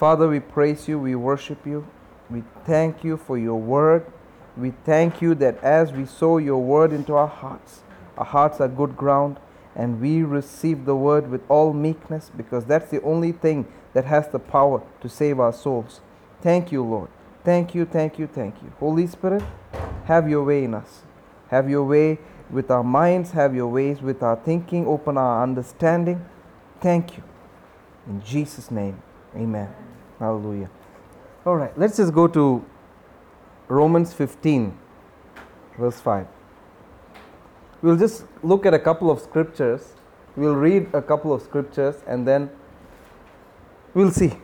[0.00, 1.86] Father, we praise you, we worship you,
[2.30, 4.10] we thank you for your word.
[4.56, 7.82] We thank you that as we sow your word into our hearts,
[8.16, 9.36] our hearts are good ground,
[9.76, 14.26] and we receive the word with all meekness because that's the only thing that has
[14.28, 16.00] the power to save our souls.
[16.40, 17.10] Thank you, Lord.
[17.44, 18.72] Thank you, thank you, thank you.
[18.80, 19.42] Holy Spirit,
[20.06, 21.02] have your way in us.
[21.48, 26.24] Have your way with our minds, have your ways with our thinking, open our understanding.
[26.80, 27.22] Thank you.
[28.06, 29.02] In Jesus' name,
[29.36, 29.89] amen.
[30.20, 30.70] Hallelujah.
[31.46, 32.62] All right, let's just go to
[33.68, 34.78] Romans 15,
[35.78, 36.26] verse 5.
[37.80, 39.94] We'll just look at a couple of scriptures.
[40.36, 42.50] We'll read a couple of scriptures and then
[43.94, 44.34] we'll see.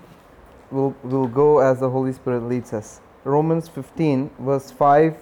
[0.71, 3.03] We'll, we'll go as the Holy Spirit leads us.
[3.25, 5.19] Romans 15, verse 5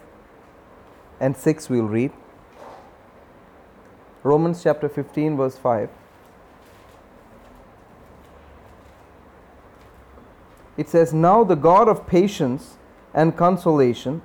[1.18, 2.12] and 6, we'll read.
[4.22, 5.90] Romans chapter 15, verse 5.
[10.76, 12.76] It says, Now the God of patience
[13.12, 14.22] and consolation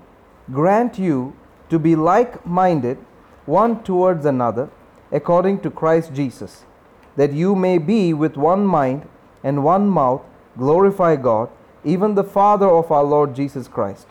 [0.51, 1.35] grant you
[1.69, 2.97] to be like minded
[3.45, 4.69] one towards another,
[5.11, 6.65] according to Christ Jesus,
[7.15, 9.07] that you may be with one mind
[9.43, 10.21] and one mouth
[10.57, 11.49] glorify God,
[11.83, 14.07] even the Father of our Lord Jesus Christ.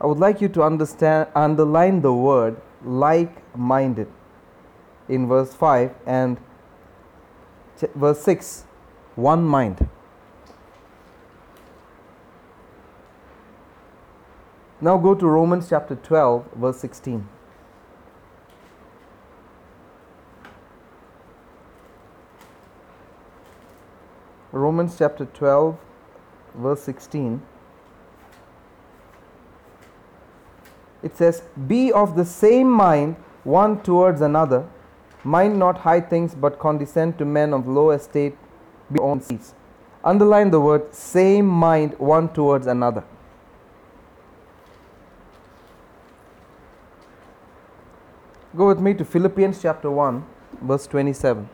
[0.00, 4.08] I would like you to understand underline the word like minded
[5.08, 6.38] in verse 5 and
[7.94, 8.64] verse 6
[9.16, 9.88] one mind.
[14.80, 17.28] Now go to Romans chapter 12, verse 16.
[24.50, 25.78] Romans chapter 12,
[26.56, 27.40] verse 16.
[31.02, 34.68] It says, Be of the same mind one towards another,
[35.24, 38.36] mind not high things, but condescend to men of low estate,
[38.92, 39.54] be own seats.
[40.04, 43.04] Underline the word same mind one towards another.
[48.54, 50.24] Go with me to Philippians chapter 1,
[50.60, 51.48] verse 27.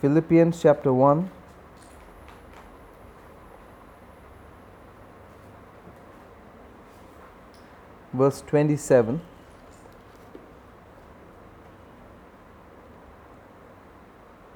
[0.00, 1.30] Philippians chapter 1.
[8.12, 9.20] Verse 27.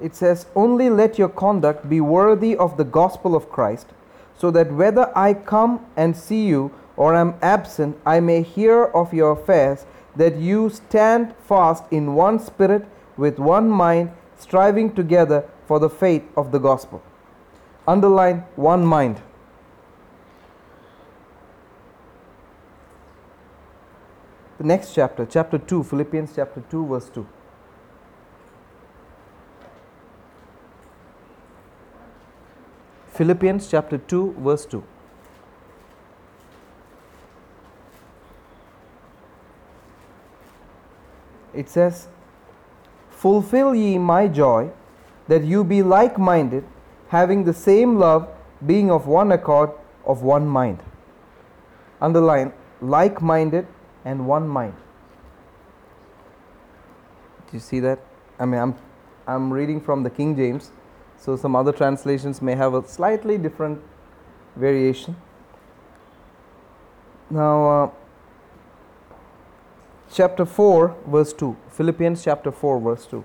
[0.00, 3.88] It says, Only let your conduct be worthy of the gospel of Christ,
[4.36, 9.12] so that whether I come and see you or am absent, I may hear of
[9.12, 15.78] your affairs, that you stand fast in one spirit, with one mind, striving together for
[15.78, 17.02] the faith of the gospel.
[17.86, 19.20] Underline one mind.
[24.58, 27.26] The next chapter, chapter 2, Philippians chapter 2, verse 2.
[33.20, 34.82] Philippians chapter 2, verse 2.
[41.52, 42.08] It says,
[43.10, 44.70] Fulfill ye my joy,
[45.28, 46.64] that you be like minded,
[47.08, 48.26] having the same love,
[48.64, 49.68] being of one accord,
[50.06, 50.82] of one mind.
[52.00, 53.66] Underline like minded
[54.02, 54.76] and one mind.
[57.50, 57.98] Do you see that?
[58.38, 58.74] I mean, I'm,
[59.26, 60.70] I'm reading from the King James,
[61.20, 63.80] so some other translations may have a slightly different
[64.56, 65.16] variation.
[67.28, 67.90] Now, uh,
[70.10, 71.56] chapter 4, verse 2.
[71.68, 73.22] Philippians chapter 4, verse 2.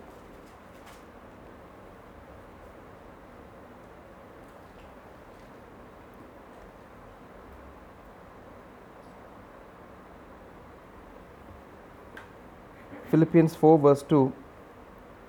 [13.09, 14.33] Philippians 4, verse 2,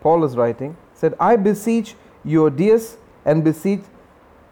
[0.00, 1.94] Paul is writing, said, I beseech
[2.26, 3.82] Euodias and beseech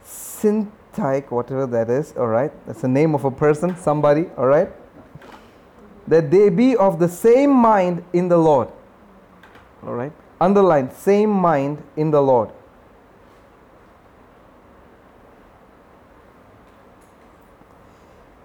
[0.04, 2.52] Syntyche, whatever that is, all right?
[2.66, 4.68] That's the name of a person, somebody, all right?
[6.06, 8.68] That they be of the same mind in the Lord.
[9.86, 10.12] All right?
[10.40, 12.50] Underline, same mind in the Lord.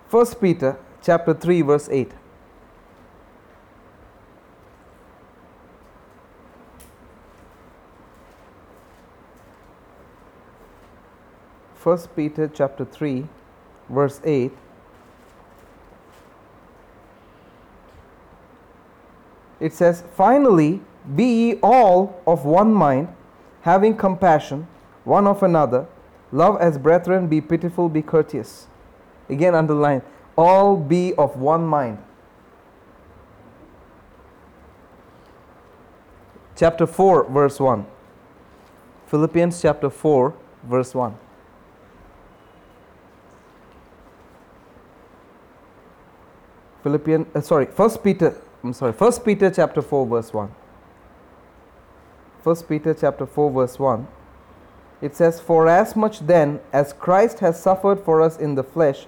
[0.07, 2.11] First Peter chapter 3 verse 8
[11.89, 13.25] First Peter chapter 3
[13.89, 14.51] verse 8
[19.59, 20.81] it says finally
[21.15, 23.07] be ye all of one mind
[23.61, 24.67] having compassion
[25.03, 25.87] one of another
[26.31, 28.67] love as brethren be pitiful be courteous
[29.27, 30.03] again underline
[30.37, 31.97] all be of one mind
[36.55, 37.83] chapter 4, verse 1.
[39.07, 41.17] Philippians chapter 4, verse 1.
[46.83, 50.51] Philippians, uh, sorry, First Peter, I'm sorry, First Peter chapter 4, verse 1.
[52.43, 54.07] First Peter chapter 4, verse 1.
[55.01, 59.07] It says, For as much then as Christ has suffered for us in the flesh,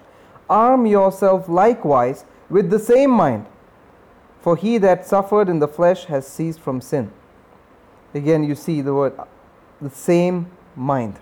[0.49, 3.45] arm yourself likewise with the same mind.
[4.41, 7.11] For he that suffered in the flesh has ceased from sin.
[8.13, 9.13] Again, you see the word,
[9.79, 11.19] the same mind.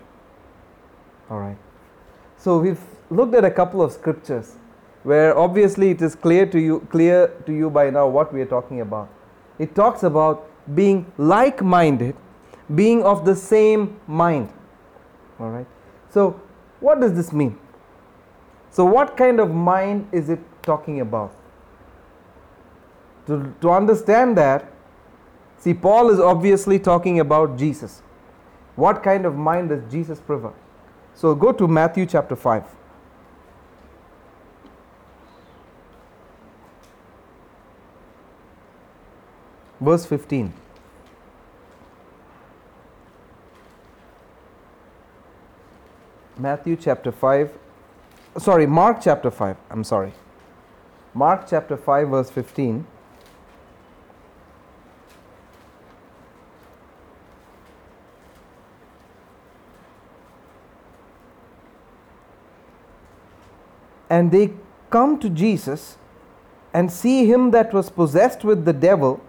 [1.30, 1.58] All right.
[2.36, 2.80] So we've
[3.10, 4.56] looked at a couple of scriptures
[5.02, 8.46] where obviously it is clear to you clear to you by now what we are
[8.46, 9.08] talking about.
[9.58, 12.16] It talks about being like-minded,
[12.74, 14.52] being of the same mind.
[15.38, 15.66] All right.
[16.10, 16.40] So
[16.80, 17.58] what does this mean?
[18.70, 21.34] So what kind of mind is it talking about?
[23.26, 24.70] To, to understand that,
[25.58, 28.02] see, Paul is obviously talking about Jesus.
[28.76, 30.52] What kind of mind does Jesus prefer?
[31.14, 32.64] So go to Matthew chapter 5.
[39.80, 40.52] Verse 15.
[46.36, 47.52] Matthew chapter 5.
[48.38, 49.56] Sorry, Mark chapter 5.
[49.70, 50.12] I'm sorry.
[51.12, 52.86] Mark chapter 5, verse 15.
[64.08, 64.52] And they
[64.90, 65.96] come to Jesus
[66.74, 69.20] and see him that was possessed with the devil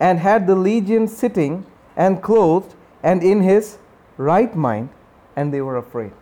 [0.00, 1.64] and had the legion sitting
[1.96, 3.78] and clothed and in his
[4.16, 4.88] right mind,
[5.36, 6.12] and they were afraid.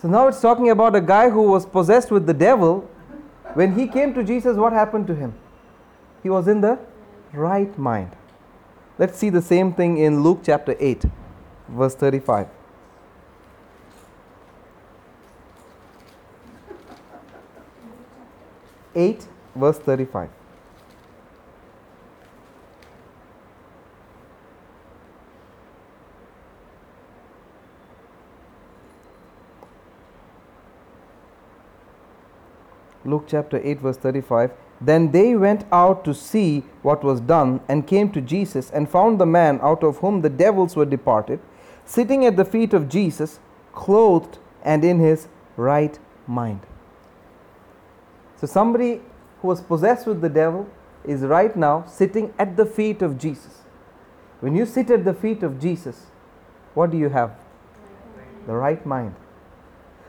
[0.00, 2.88] So now it's talking about a guy who was possessed with the devil.
[3.54, 5.34] When he came to Jesus, what happened to him?
[6.22, 6.78] He was in the
[7.32, 8.10] right mind.
[8.98, 11.04] Let's see the same thing in Luke chapter 8,
[11.68, 12.48] verse 35.
[18.94, 19.26] Eight,
[19.56, 20.30] verse thirty-five.
[33.04, 34.52] Luke chapter 8, verse 35.
[34.80, 39.18] Then they went out to see what was done, and came to Jesus, and found
[39.18, 41.40] the man out of whom the devils were departed,
[41.84, 43.40] sitting at the feet of Jesus,
[43.72, 46.60] clothed and in his right mind.
[48.36, 49.00] So, somebody
[49.40, 50.68] who was possessed with the devil
[51.04, 53.62] is right now sitting at the feet of Jesus.
[54.40, 56.06] When you sit at the feet of Jesus,
[56.74, 57.32] what do you have?
[58.46, 59.14] The right mind.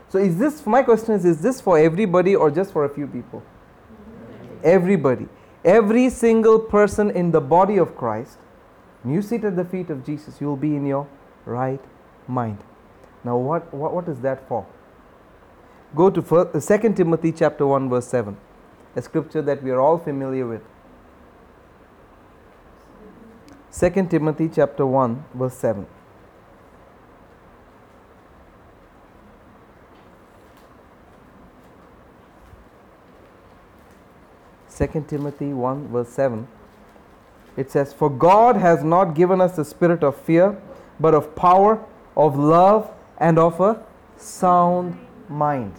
[0.08, 3.06] So is this my question is is this for everybody or just for a few
[3.06, 3.42] people?
[4.62, 5.28] Everybody.
[5.64, 8.38] Every single person in the body of Christ,
[9.04, 11.08] you sit at the feet of Jesus, you will be in your
[11.44, 11.80] right
[12.28, 12.58] mind.
[13.24, 14.66] Now what, what, what is that for?
[15.94, 18.36] Go to 2 uh, Timothy chapter 1 verse 7,
[18.94, 20.62] a scripture that we are all familiar with.
[23.72, 25.86] 2 Timothy chapter 1 verse 7.
[34.76, 36.46] 2 Timothy 1, verse 7,
[37.56, 40.60] it says, For God has not given us the spirit of fear,
[41.00, 41.82] but of power,
[42.16, 43.82] of love, and of a
[44.18, 45.74] sound mind.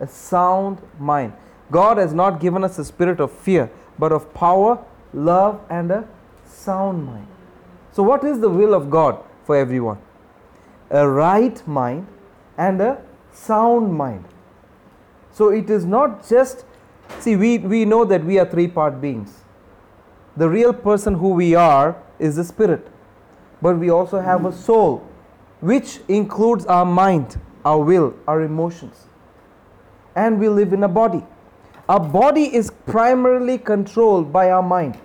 [0.00, 1.34] A sound mind.
[1.70, 4.82] God has not given us a spirit of fear, but of power,
[5.12, 6.08] love, and a
[6.46, 7.26] sound mind.
[7.92, 9.98] So, what is the will of God for everyone?
[10.90, 12.06] A right mind
[12.56, 14.24] and a sound mind.
[15.32, 16.64] So, it is not just
[17.20, 19.42] See, we, we know that we are three part beings.
[20.36, 22.86] The real person who we are is the spirit,
[23.60, 25.06] but we also have a soul,
[25.60, 29.06] which includes our mind, our will, our emotions.
[30.14, 31.24] And we live in a body.
[31.88, 34.98] Our body is primarily controlled by our mind.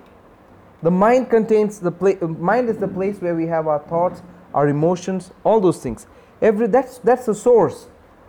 [0.82, 2.18] The mind contains the place.
[2.20, 6.06] Mind is the place where we have our thoughts, our emotions, all those things.
[6.42, 7.86] Every that's that's the source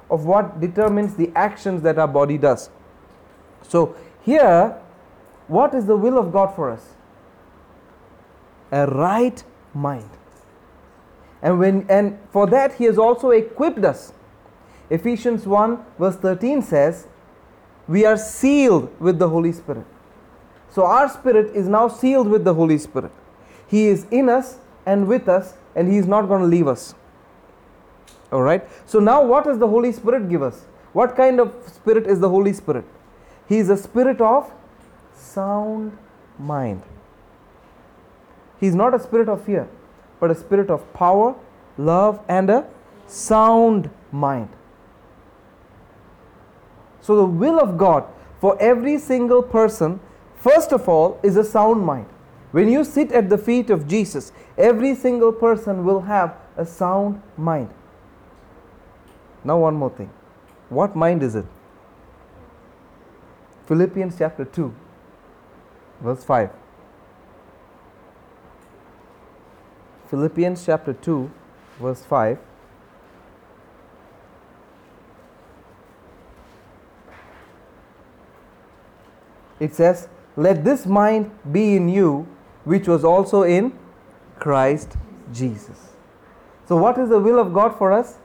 [0.10, 2.70] of what determines the actions that our body does.
[3.68, 4.78] So, here,
[5.48, 6.94] what is the will of God for us?
[8.72, 9.44] A right
[9.74, 10.10] mind.
[11.42, 14.14] And when and for that he has also equipped us.
[14.90, 17.08] Ephesians 1 verse 13 says,
[17.88, 19.86] We are sealed with the Holy Spirit.
[20.72, 23.12] So our spirit is now sealed with the Holy Spirit.
[23.68, 26.96] He is in us and with us, and He is not going to leave us.
[28.32, 28.68] Alright?
[28.86, 30.66] So now what does the Holy Spirit give us?
[30.94, 32.86] What kind of spirit is the Holy Spirit?
[33.48, 34.52] He is a spirit of
[35.14, 35.98] sound
[36.40, 36.82] mind.
[38.60, 39.68] He is not a spirit of fear,
[40.20, 41.36] but a spirit of power,
[41.78, 42.68] love, and a
[43.08, 44.50] sound mind.
[47.02, 48.06] So, the will of God
[48.40, 50.00] for every single person,
[50.36, 52.08] first of all, is a sound mind.
[52.52, 57.22] When you sit at the feet of Jesus, every single person will have a sound
[57.38, 57.70] mind.
[59.44, 60.10] Now, one more thing.
[60.70, 61.46] What mind is it?
[63.68, 64.74] Philippians chapter 2,
[66.02, 66.50] verse 5.
[70.10, 71.32] Philippians chapter 2,
[71.80, 72.38] verse 5.
[79.60, 82.28] It says, Let this mind be in you,
[82.66, 83.74] which was also in
[84.38, 84.96] Christ
[85.34, 85.96] Jesus.
[86.68, 88.18] So, what is the will of God for us?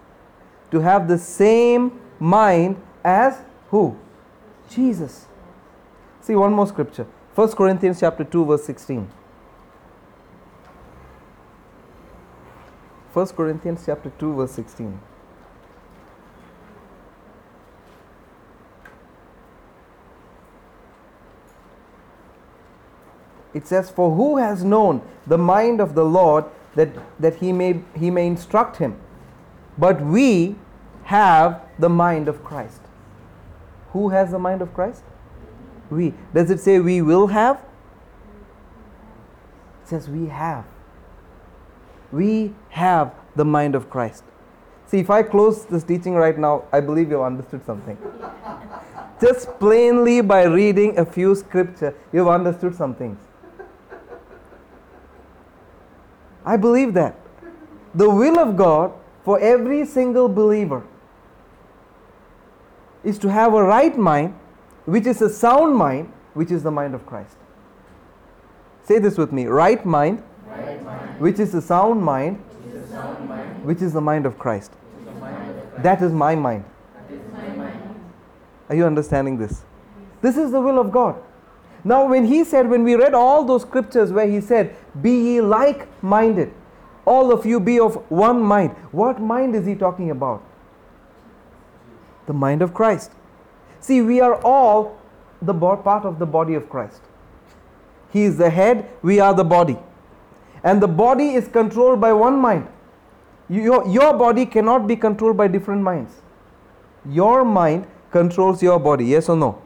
[0.71, 3.39] To have the same mind as
[3.71, 3.97] who?
[4.69, 5.27] Jesus.
[6.31, 7.09] See one more scripture.
[7.35, 9.11] 1 Corinthians chapter 2 verse 16.
[13.13, 15.01] 1 Corinthians chapter 2 verse 16.
[23.53, 26.45] It says, For who has known the mind of the Lord
[26.77, 29.01] that, that he, may, he may instruct him?
[29.77, 30.55] But we
[31.07, 32.83] have the mind of Christ.
[33.91, 35.03] Who has the mind of Christ?
[35.91, 36.15] We.
[36.33, 37.57] Does it say we will have?
[39.83, 40.65] It says we have.
[42.13, 44.25] We have the mind of Christ.
[44.87, 47.97] See, if I close this teaching right now, I believe you've understood something.
[49.21, 53.19] Just plainly by reading a few scripture, you've understood some things.
[56.45, 57.17] I believe that.
[57.95, 58.93] The will of God
[59.25, 60.83] for every single believer
[63.05, 64.35] is to have a right mind,
[64.91, 67.37] which is a sound mind, which is the mind of Christ.
[68.83, 70.19] Say this with me right mind,
[71.21, 72.39] which is a sound mind,
[73.63, 74.73] which is the mind of Christ.
[75.83, 76.65] that is my mind.
[78.69, 79.63] Are you understanding this?
[80.23, 81.23] This is the will of God.
[81.85, 85.41] Now, when he said, when we read all those scriptures where he said, Be ye
[85.41, 86.53] like minded,
[87.07, 90.43] all of you be of one mind, what mind is he talking about?
[92.27, 93.13] The mind of Christ.
[93.81, 94.99] See, we are all
[95.43, 97.01] the part of the body of Christ.
[98.13, 99.79] He is the head, we are the body.
[100.63, 102.69] And the body is controlled by one mind.
[103.49, 106.23] Your, your body cannot be controlled by different minds.
[107.09, 109.63] Your mind controls your body, yes or no?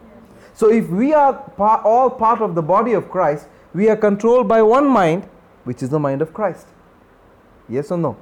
[0.55, 4.63] So, if we are all part of the body of Christ, we are controlled by
[4.63, 5.25] one mind,
[5.65, 6.69] which is the mind of Christ.
[7.69, 8.17] Yes or no?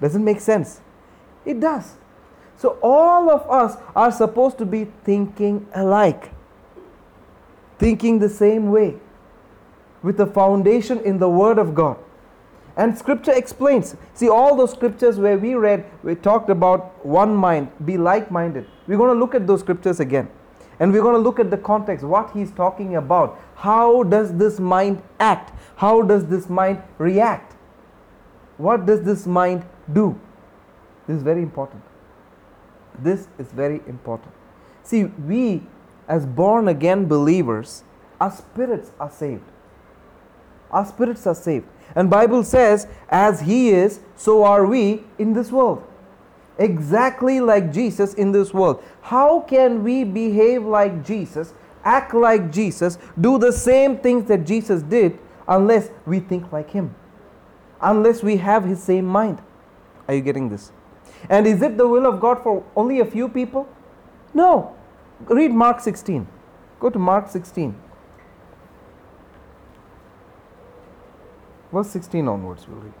[0.00, 0.80] Does it make sense?
[1.44, 1.94] It does.
[2.60, 6.30] So, all of us are supposed to be thinking alike,
[7.78, 8.96] thinking the same way,
[10.02, 11.96] with a foundation in the Word of God.
[12.76, 13.96] And scripture explains.
[14.12, 18.66] See, all those scriptures where we read, we talked about one mind, be like minded.
[18.86, 20.28] We're going to look at those scriptures again.
[20.80, 23.40] And we're going to look at the context, what he's talking about.
[23.54, 25.54] How does this mind act?
[25.76, 27.56] How does this mind react?
[28.58, 30.20] What does this mind do?
[31.06, 31.82] This is very important.
[33.02, 34.32] This is very important.
[34.82, 35.62] See, we
[36.10, 37.84] as born again believers,
[38.20, 39.44] our spirits are saved.
[40.72, 41.66] Our spirits are saved.
[41.94, 45.86] And Bible says, as he is, so are we in this world.
[46.58, 48.82] Exactly like Jesus in this world.
[49.02, 51.54] How can we behave like Jesus,
[51.84, 55.16] act like Jesus, do the same things that Jesus did
[55.46, 56.92] unless we think like him?
[57.80, 59.40] Unless we have his same mind.
[60.08, 60.72] Are you getting this?
[61.28, 63.68] And is it the will of God for only a few people?
[64.32, 64.74] No.
[65.26, 66.26] Read Mark 16.
[66.78, 67.74] Go to Mark 16.
[71.72, 72.92] Verse 16 onwards, we'll read.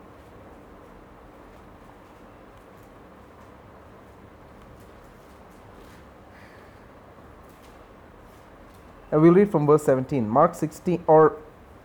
[9.10, 10.28] And we'll read from verse 17.
[10.28, 11.36] Mark 16, or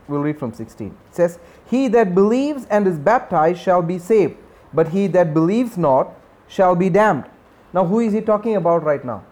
[0.07, 0.87] we'll read from 16.
[0.87, 4.35] It says, He that believes and is baptized shall be saved,
[4.71, 6.13] but he that believes not
[6.47, 7.25] shall be damned.
[7.73, 9.23] Now, who is he talking about right now?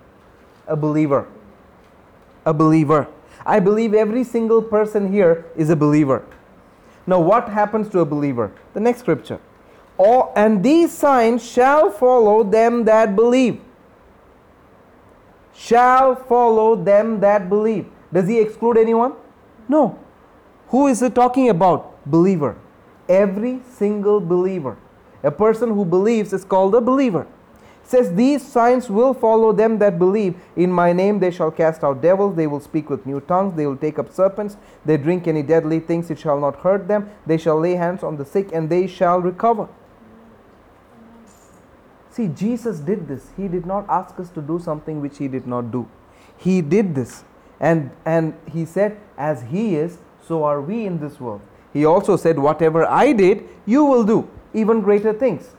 [0.68, 1.28] A believer.
[2.46, 3.08] A believer.
[3.46, 6.26] I believe every single person here is a believer.
[7.06, 8.52] Now, what happens to a believer?
[8.74, 9.40] The next scripture.
[9.98, 13.62] All, and these signs shall follow them that believe.
[15.54, 17.88] Shall follow them that believe.
[18.12, 19.14] Does he exclude anyone?
[19.68, 20.00] No.
[20.70, 22.04] Who is he talking about?
[22.06, 22.58] Believer.
[23.08, 24.78] Every single believer.
[25.24, 27.26] A person who believes is called a believer.
[27.86, 30.36] says these signs will follow them that believe.
[30.56, 32.36] In my name they shall cast out devils.
[32.36, 33.56] They will speak with new tongues.
[33.56, 34.58] They will take up serpents.
[34.86, 36.10] They drink any deadly things.
[36.10, 37.10] It shall not hurt them.
[37.26, 39.68] They shall lay hands on the sick and they shall recover.
[42.10, 43.32] See jesus did this.
[43.36, 45.88] He did not ask us to do something which he did not do.
[46.38, 47.24] He did this.
[47.60, 51.42] And and he said as he is so are we in this world.
[51.74, 55.56] He also said whatever i did you will do even greater things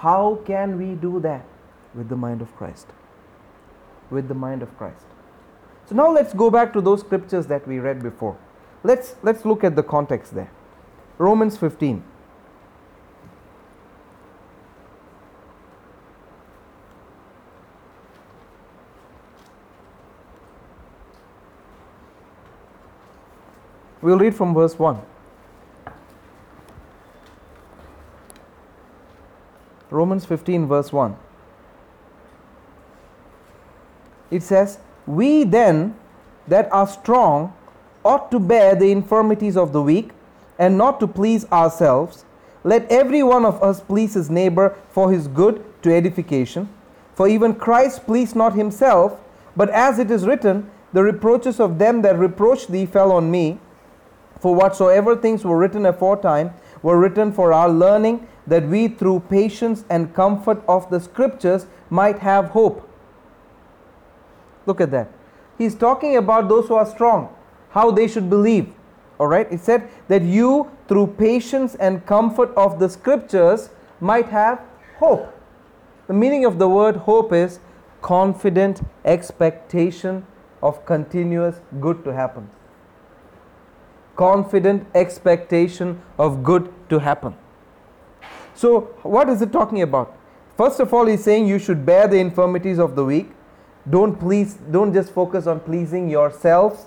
[0.00, 1.44] how can we do that
[1.94, 2.86] with the mind of Christ.
[4.10, 5.06] With the mind of Christ.
[5.86, 8.36] So now let's go back to those scriptures that we read before.
[8.84, 10.50] Let's let's look at the context there.
[11.18, 12.04] Romans 15.
[24.00, 25.00] We'll read from verse 1.
[29.90, 31.16] Romans 15, verse 1.
[34.30, 35.96] It says, We then
[36.46, 37.54] that are strong
[38.04, 40.10] ought to bear the infirmities of the weak
[40.58, 42.24] and not to please ourselves.
[42.64, 46.68] Let every one of us please his neighbor for his good to edification.
[47.14, 49.20] For even Christ pleased not himself,
[49.56, 53.58] but as it is written, The reproaches of them that reproached thee fell on me.
[54.40, 59.84] For whatsoever things were written aforetime were written for our learning, that we through patience
[59.90, 62.88] and comfort of the scriptures might have hope.
[64.66, 65.10] Look at that.
[65.56, 67.34] He's talking about those who are strong,
[67.70, 68.72] how they should believe.
[69.18, 69.50] All right?
[69.50, 73.70] It said that you, through patience and comfort of the scriptures,
[74.00, 74.62] might have
[74.98, 75.34] hope.
[76.06, 77.58] The meaning of the word hope is
[78.00, 80.24] confident expectation
[80.62, 82.48] of continuous good to happen.
[84.18, 87.36] Confident expectation of good to happen.
[88.54, 90.18] So, what is it talking about?
[90.56, 93.30] First of all, he's saying you should bear the infirmities of the weak.
[93.88, 96.86] Don't please, don't just focus on pleasing yourselves.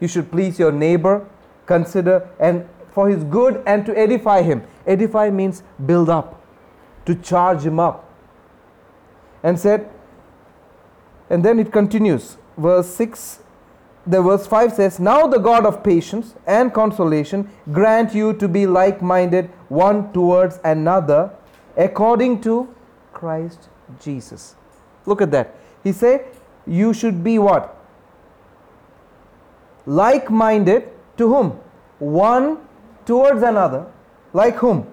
[0.00, 1.24] You should please your neighbor,
[1.66, 4.64] consider and for his good and to edify him.
[4.84, 6.42] Edify means build up,
[7.06, 8.10] to charge him up.
[9.44, 9.88] And said,
[11.30, 13.41] and then it continues, verse 6
[14.06, 18.66] the verse 5 says, Now the God of patience and consolation grant you to be
[18.66, 21.30] like minded one towards another
[21.76, 22.74] according to
[23.12, 23.68] Christ
[24.00, 24.56] Jesus.
[25.06, 25.54] Look at that.
[25.84, 26.26] He said,
[26.66, 27.76] You should be what?
[29.86, 31.60] Like minded to whom?
[31.98, 32.58] One
[33.04, 33.86] towards another.
[34.32, 34.86] Like whom?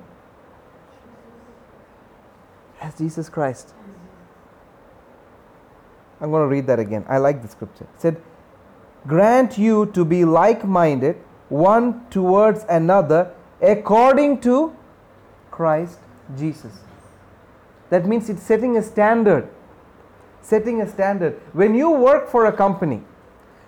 [2.81, 3.73] As Jesus Christ.
[6.21, 7.05] I'm going to read that again.
[7.07, 7.85] I like the scripture.
[7.95, 8.21] It said,
[9.07, 11.15] Grant you to be like minded,
[11.49, 14.75] one towards another, according to
[15.51, 15.99] Christ
[16.37, 16.73] Jesus.
[17.89, 19.49] That means it's setting a standard
[20.41, 21.39] setting a standard.
[21.53, 23.01] When you work for a company,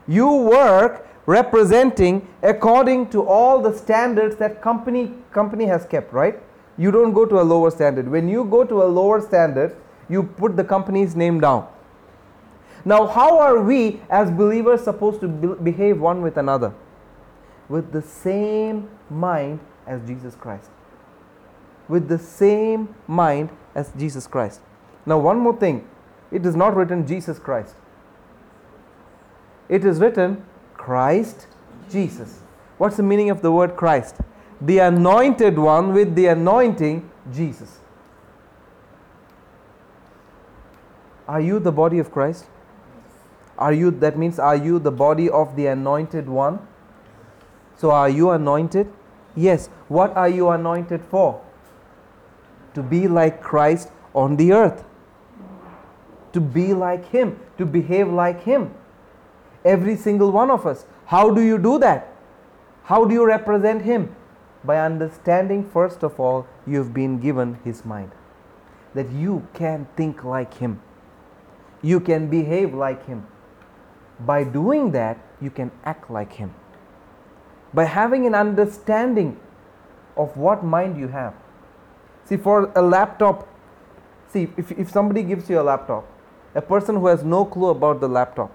[0.07, 6.39] you work representing according to all the standards that company company has kept, right?
[6.77, 8.09] You don't go to a lower standard.
[8.09, 9.75] When you go to a lower standard,
[10.09, 11.67] you put the company's name down.
[12.83, 16.73] Now, how are we as believers supposed to be- behave one with another?
[17.69, 20.69] With the same mind as Jesus Christ.
[21.87, 24.61] With the same mind as Jesus Christ.
[25.05, 25.87] Now, one more thing
[26.31, 27.75] it is not written Jesus Christ.
[29.67, 31.47] It is written Christ
[31.89, 32.41] Jesus.
[32.77, 34.15] What's the meaning of the word Christ?
[34.59, 37.79] The anointed one with the anointing Jesus.
[41.27, 42.45] Are you the body of Christ?
[43.61, 46.59] Are you that means are you the body of the anointed one?
[47.77, 48.91] So are you anointed?
[49.35, 49.67] Yes.
[49.87, 51.41] What are you anointed for?
[52.73, 54.83] To be like Christ on the earth
[56.33, 58.73] to be like Him, to behave like Him.
[59.63, 60.85] Every single one of us.
[61.05, 62.13] How do you do that?
[62.83, 64.15] How do you represent Him?
[64.63, 68.11] By understanding, first of all, you've been given His mind.
[68.93, 70.81] That you can think like Him,
[71.81, 73.27] you can behave like Him.
[74.25, 76.53] By doing that, you can act like Him.
[77.73, 79.39] By having an understanding
[80.17, 81.33] of what mind you have.
[82.25, 83.47] See, for a laptop,
[84.27, 86.05] see, if, if somebody gives you a laptop,
[86.55, 88.51] a person who has no clue about the laptop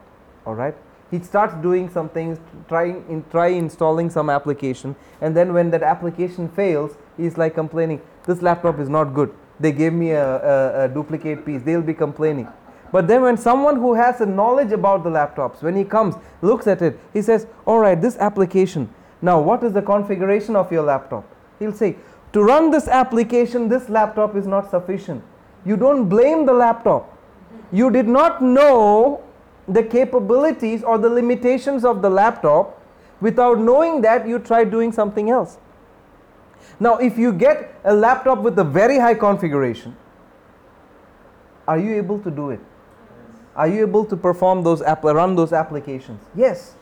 [0.47, 0.75] all right
[1.11, 5.83] he starts doing some things trying in try installing some application and then when that
[5.83, 10.85] application fails he's like complaining this laptop is not good they gave me a, a,
[10.85, 12.49] a duplicate piece they'll be complaining
[12.97, 16.15] but then when someone who has a knowledge about the laptops when he comes
[16.51, 18.89] looks at it he says all right this application
[19.31, 21.95] now what is the configuration of your laptop he'll say
[22.37, 25.33] to run this application this laptop is not sufficient
[25.67, 27.13] You don't blame the laptop.
[27.73, 29.23] You did not know
[29.67, 32.81] the capabilities or the limitations of the laptop.
[33.21, 35.59] Without knowing that, you tried doing something else.
[36.79, 39.97] Now, if you get a laptop with a very high configuration,
[41.67, 42.61] are you able to do it?
[43.57, 46.21] Are you able to perform those run those applications?
[46.35, 46.75] Yes.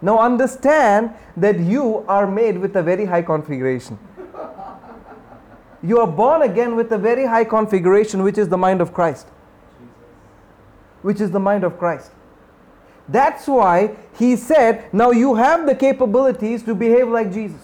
[0.00, 3.98] Now understand that you are made with a very high configuration.
[5.84, 9.26] You are born again with a very high configuration, which is the mind of Christ.
[11.02, 12.12] Which is the mind of Christ.
[13.08, 17.60] That's why he said, Now you have the capabilities to behave like Jesus.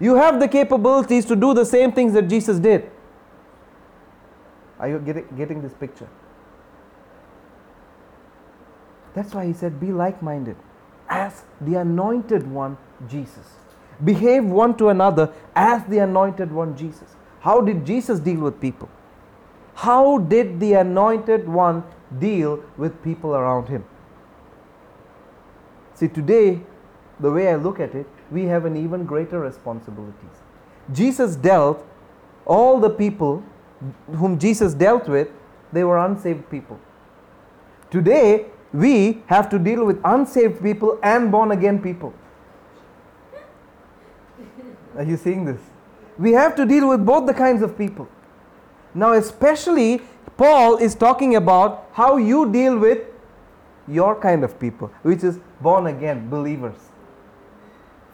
[0.00, 2.90] You have the capabilities to do the same things that Jesus did.
[4.78, 4.98] Are you
[5.36, 6.08] getting this picture?
[9.14, 10.56] That's why he said, Be like minded
[11.10, 13.56] as the anointed one, Jesus.
[14.02, 17.16] Behave one to another as the anointed one, Jesus.
[17.40, 18.88] How did Jesus deal with people?
[19.74, 21.82] How did the anointed one
[22.18, 23.84] deal with people around him?
[25.94, 26.60] See, today,
[27.18, 30.36] the way I look at it, we have an even greater responsibilities.
[30.92, 31.86] Jesus dealt,
[32.46, 33.42] all the people
[34.16, 35.28] whom Jesus dealt with,
[35.72, 36.78] they were unsaved people.
[37.90, 42.14] Today, we have to deal with unsaved people and born again people.
[44.96, 45.60] Are you seeing this?
[46.18, 48.08] We have to deal with both the kinds of people.
[48.94, 50.02] Now, especially,
[50.36, 53.06] Paul is talking about how you deal with
[53.88, 56.76] your kind of people, which is born again believers.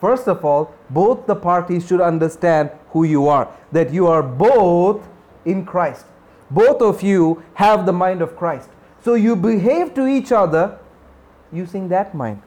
[0.01, 5.09] First of all, both the parties should understand who you are, that you are both
[5.45, 6.07] in Christ.
[6.51, 8.69] Both of you have the mind of Christ.
[9.07, 10.81] So you behave to each other
[11.53, 12.43] using that mind,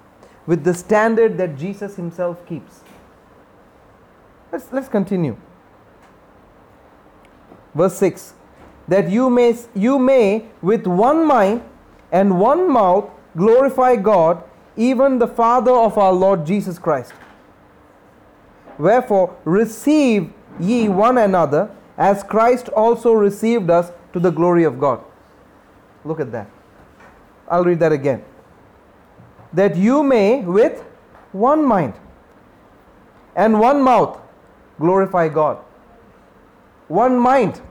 [0.46, 2.82] with the standard that Jesus himself keeps.
[4.52, 5.38] Let's, let's continue.
[7.74, 8.34] Verse 6
[8.90, 11.64] That you may, you may with one mind
[12.12, 14.44] and one mouth glorify God,
[14.76, 17.14] even the Father of our Lord Jesus Christ.
[18.78, 25.06] Wherefore, receive ye one another, as Christ also received us to the glory of God.
[26.06, 26.50] Look at that.
[27.48, 28.24] I'll read that again.
[29.54, 30.84] That you may, with
[31.32, 31.94] one mind
[33.36, 34.20] and one mouth,
[34.80, 35.58] glorify God.
[36.88, 37.62] One mind.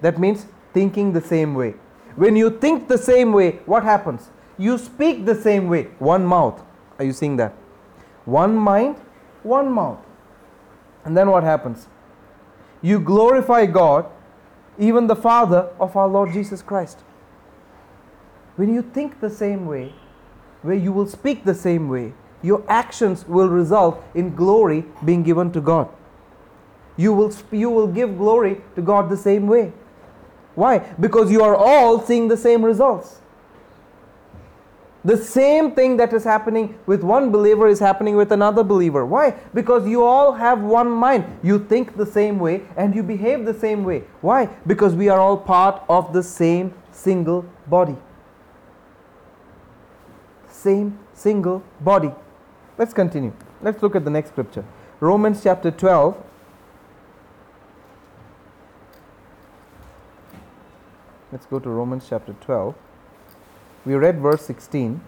[0.00, 1.74] That means thinking the same way.
[2.16, 4.30] When you think the same way, what happens?
[4.58, 5.84] You speak the same way.
[5.98, 6.62] One mouth.
[6.98, 7.52] Are you seeing that?
[8.24, 8.96] One mind,
[9.42, 9.98] one mouth.
[11.04, 11.88] And then what happens?
[12.82, 14.06] You glorify God,
[14.78, 17.00] even the Father of our Lord Jesus Christ.
[18.56, 19.92] When you think the same way,
[20.62, 22.12] where you will speak the same way,
[22.42, 25.88] your actions will result in glory being given to God.
[26.96, 29.72] You will, you will give glory to God the same way.
[30.54, 30.78] Why?
[31.00, 33.20] Because you are all seeing the same results.
[35.04, 39.04] The same thing that is happening with one believer is happening with another believer.
[39.04, 39.32] Why?
[39.52, 41.24] Because you all have one mind.
[41.42, 44.04] You think the same way and you behave the same way.
[44.22, 44.46] Why?
[44.66, 47.96] Because we are all part of the same single body.
[50.64, 52.10] Same single body.
[52.78, 53.34] Let's continue.
[53.60, 54.64] Let's look at the next scripture.
[54.98, 56.16] Romans chapter 12.
[61.30, 62.74] Let's go to Romans chapter 12.
[63.84, 65.02] We read verse 16.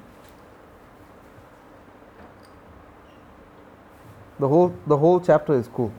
[4.38, 5.90] The whole, the whole chapter is cool.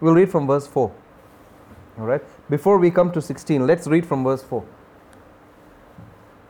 [0.00, 0.92] We'll read from verse 4.
[2.00, 2.22] All right.
[2.50, 4.62] Before we come to 16, let's read from verse 4.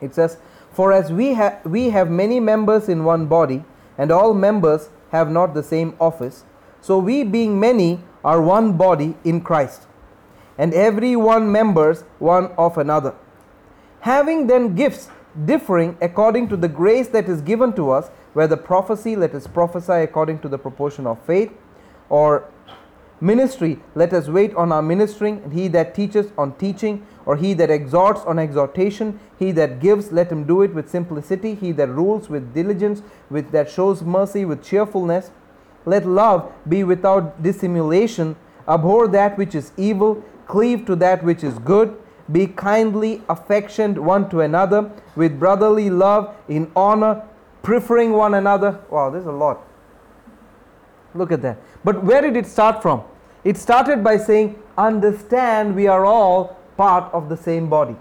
[0.01, 0.39] It says,
[0.79, 3.65] For as we, ha- we have many members in one body,
[3.99, 6.45] and all members have not the same office,
[6.81, 9.89] so we, being many, are one body in Christ,
[10.57, 13.17] and every one members one of another.
[14.03, 15.09] Having then gifts
[15.45, 20.05] differing according to the grace that is given to us, whether prophecy, let us prophesy
[20.05, 21.51] according to the proportion of faith,
[22.09, 22.49] or
[23.21, 27.53] ministry, let us wait on our ministering, and he that teaches on teaching, or he
[27.55, 31.89] that exhorts on exhortation, he that gives, let him do it with simplicity, he that
[31.89, 35.31] rules with diligence, with that shows mercy with cheerfulness.
[35.85, 41.59] Let love be without dissimulation, abhor that which is evil, cleave to that which is
[41.59, 41.97] good,
[42.31, 47.23] be kindly affectioned one to another, with brotherly love, in honor,
[47.63, 48.81] preferring one another.
[48.91, 49.68] Wow, there's a lot.
[51.19, 51.59] Look at that.
[51.85, 53.03] But where did it start from?
[53.43, 57.97] It started by saying, Understand we are all part of the same body.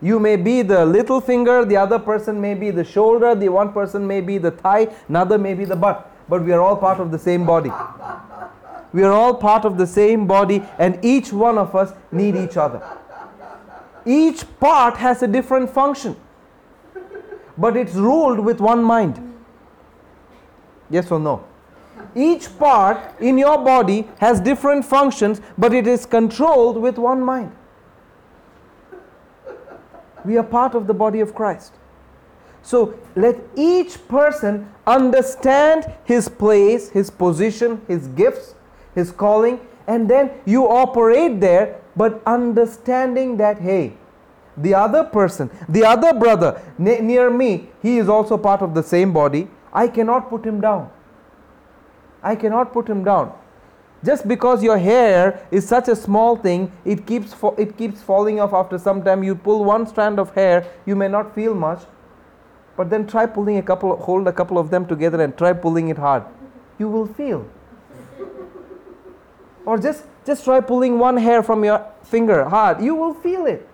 [0.00, 3.72] You may be the little finger, the other person may be the shoulder, the one
[3.72, 7.00] person may be the thigh, another may be the butt, but we are all part
[7.00, 7.70] of the same body.
[8.94, 12.56] We are all part of the same body, and each one of us need each
[12.56, 12.82] other.
[14.06, 16.16] each part has a different function,
[17.58, 19.20] but it's ruled with one mind.
[20.90, 21.44] Yes or no?
[22.14, 27.52] Each part in your body has different functions, but it is controlled with one mind.
[30.24, 31.72] We are part of the body of Christ.
[32.62, 38.54] So let each person understand his place, his position, his gifts,
[38.94, 43.92] his calling, and then you operate there, but understanding that, hey,
[44.56, 48.82] the other person, the other brother ne- near me, he is also part of the
[48.82, 49.48] same body.
[49.72, 50.90] I cannot put him down.
[52.24, 53.32] I cannot put him down.
[54.04, 58.40] Just because your hair is such a small thing, it keeps fa- it keeps falling
[58.40, 59.22] off after some time.
[59.22, 61.84] You pull one strand of hair, you may not feel much,
[62.76, 65.88] but then try pulling a couple, hold a couple of them together and try pulling
[65.88, 66.24] it hard.
[66.78, 67.46] You will feel.
[69.66, 72.82] or just just try pulling one hair from your finger hard.
[72.82, 73.66] You will feel it.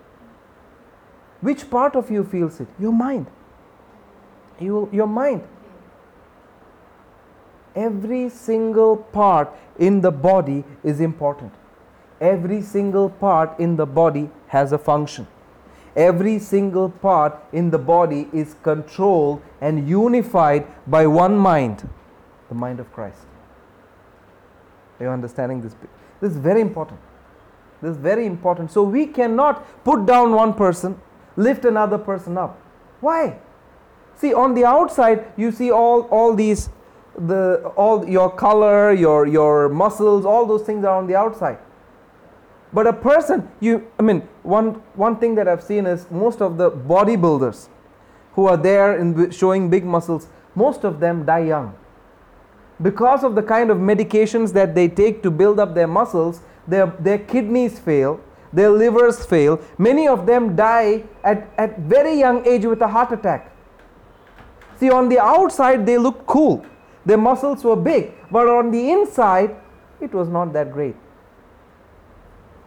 [1.40, 2.68] Which part of you feels it?
[2.78, 3.26] Your mind.
[4.58, 5.42] You, your mind.
[7.74, 11.52] Every single part in the body is important.
[12.20, 15.26] Every single part in the body has a function.
[15.96, 21.88] Every single part in the body is controlled and unified by one mind,
[22.48, 23.18] the mind of Christ.
[24.98, 25.74] Are you understanding this?
[26.20, 27.00] This is very important.
[27.80, 28.70] This is very important.
[28.70, 31.00] So we cannot put down one person,
[31.36, 32.60] lift another person up.
[33.00, 33.38] Why?
[34.16, 36.68] See, on the outside, you see all, all these,
[37.26, 41.58] the all your color, your your muscles, all those things are on the outside.
[42.72, 46.56] But a person, you, I mean, one one thing that I've seen is most of
[46.56, 47.68] the bodybuilders
[48.34, 51.74] who are there in showing big muscles, most of them die young.
[52.80, 56.86] Because of the kind of medications that they take to build up their muscles, their,
[56.98, 58.20] their kidneys fail,
[58.52, 59.60] their livers fail.
[59.76, 63.52] Many of them die at, at very young age with a heart attack.
[64.78, 66.64] See, on the outside, they look cool.
[67.04, 69.56] Their muscles were big, but on the inside,
[70.00, 70.96] it was not that great.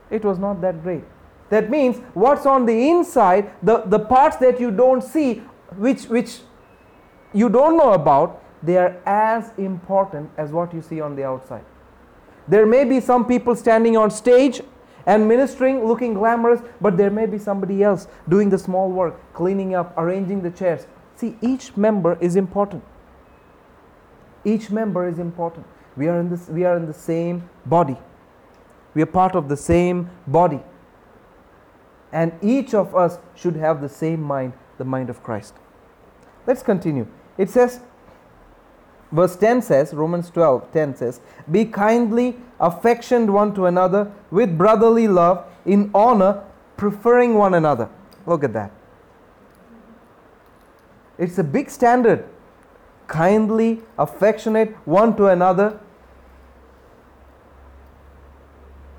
[0.09, 1.03] It was not that great.
[1.49, 5.35] That means what's on the inside, the, the parts that you don't see,
[5.77, 6.39] which, which
[7.33, 11.65] you don't know about, they are as important as what you see on the outside.
[12.47, 14.61] There may be some people standing on stage
[15.05, 19.75] and ministering, looking glamorous, but there may be somebody else doing the small work, cleaning
[19.75, 20.87] up, arranging the chairs.
[21.15, 22.83] See, each member is important.
[24.45, 25.65] Each member is important.
[25.95, 27.97] We are in this we are in the same body.
[28.93, 30.59] We are part of the same body.
[32.11, 35.55] And each of us should have the same mind, the mind of Christ.
[36.45, 37.07] Let's continue.
[37.37, 37.79] It says
[39.13, 45.07] verse 10 says romans 12 10 says be kindly affectioned one to another with brotherly
[45.07, 46.43] love in honor
[46.77, 47.87] preferring one another
[48.25, 48.71] look at that
[51.19, 52.27] it's a big standard
[53.07, 55.79] kindly affectionate one to another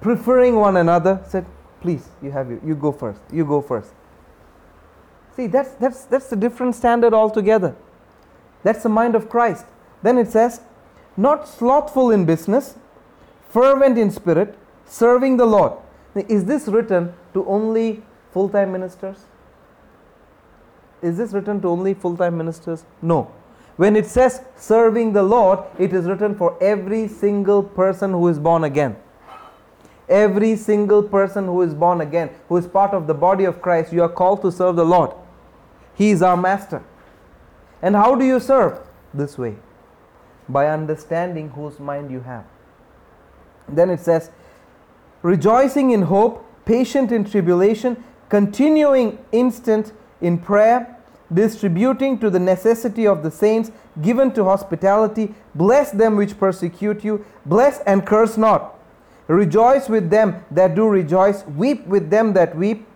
[0.00, 1.46] preferring one another said
[1.80, 3.92] please you have you, you go first you go first
[5.34, 7.74] see that's that's that's a different standard altogether
[8.62, 9.64] that's the mind of christ
[10.04, 10.60] then it says,
[11.16, 12.76] not slothful in business,
[13.48, 15.72] fervent in spirit, serving the Lord.
[16.14, 19.24] Is this written to only full time ministers?
[21.00, 22.84] Is this written to only full time ministers?
[23.00, 23.32] No.
[23.76, 28.38] When it says serving the Lord, it is written for every single person who is
[28.38, 28.96] born again.
[30.08, 33.92] Every single person who is born again, who is part of the body of Christ,
[33.92, 35.12] you are called to serve the Lord.
[35.94, 36.82] He is our master.
[37.82, 38.78] And how do you serve?
[39.12, 39.56] This way
[40.48, 42.44] by understanding whose mind you have.
[43.68, 44.30] Then it says,
[45.22, 50.98] rejoicing in hope, patient in tribulation, continuing instant in prayer,
[51.32, 53.70] distributing to the necessity of the saints,
[54.02, 58.78] given to hospitality, bless them which persecute you, bless and curse not.
[59.26, 62.86] Rejoice with them that do rejoice, weep with them that weep,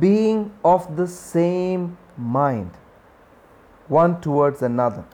[0.00, 2.70] being of the same mind,
[3.86, 5.04] one towards another.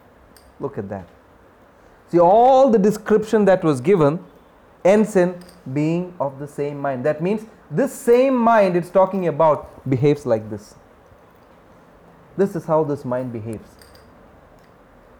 [0.60, 1.06] Look at that.
[2.08, 4.24] See, all the description that was given
[4.84, 5.38] ends in
[5.72, 7.04] being of the same mind.
[7.04, 10.74] That means this same mind it's talking about behaves like this.
[12.36, 13.68] This is how this mind behaves.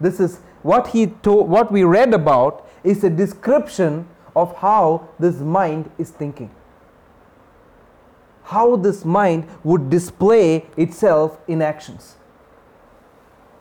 [0.00, 5.36] This is what he told, what we read about is a description of how this
[5.36, 6.50] mind is thinking.
[8.44, 12.16] How this mind would display itself in actions.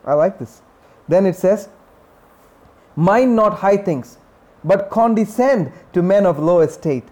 [0.04, 0.62] I like this.
[1.08, 1.70] Then it says,
[2.96, 4.18] Mind not high things,
[4.64, 7.06] but condescend to men of low estate.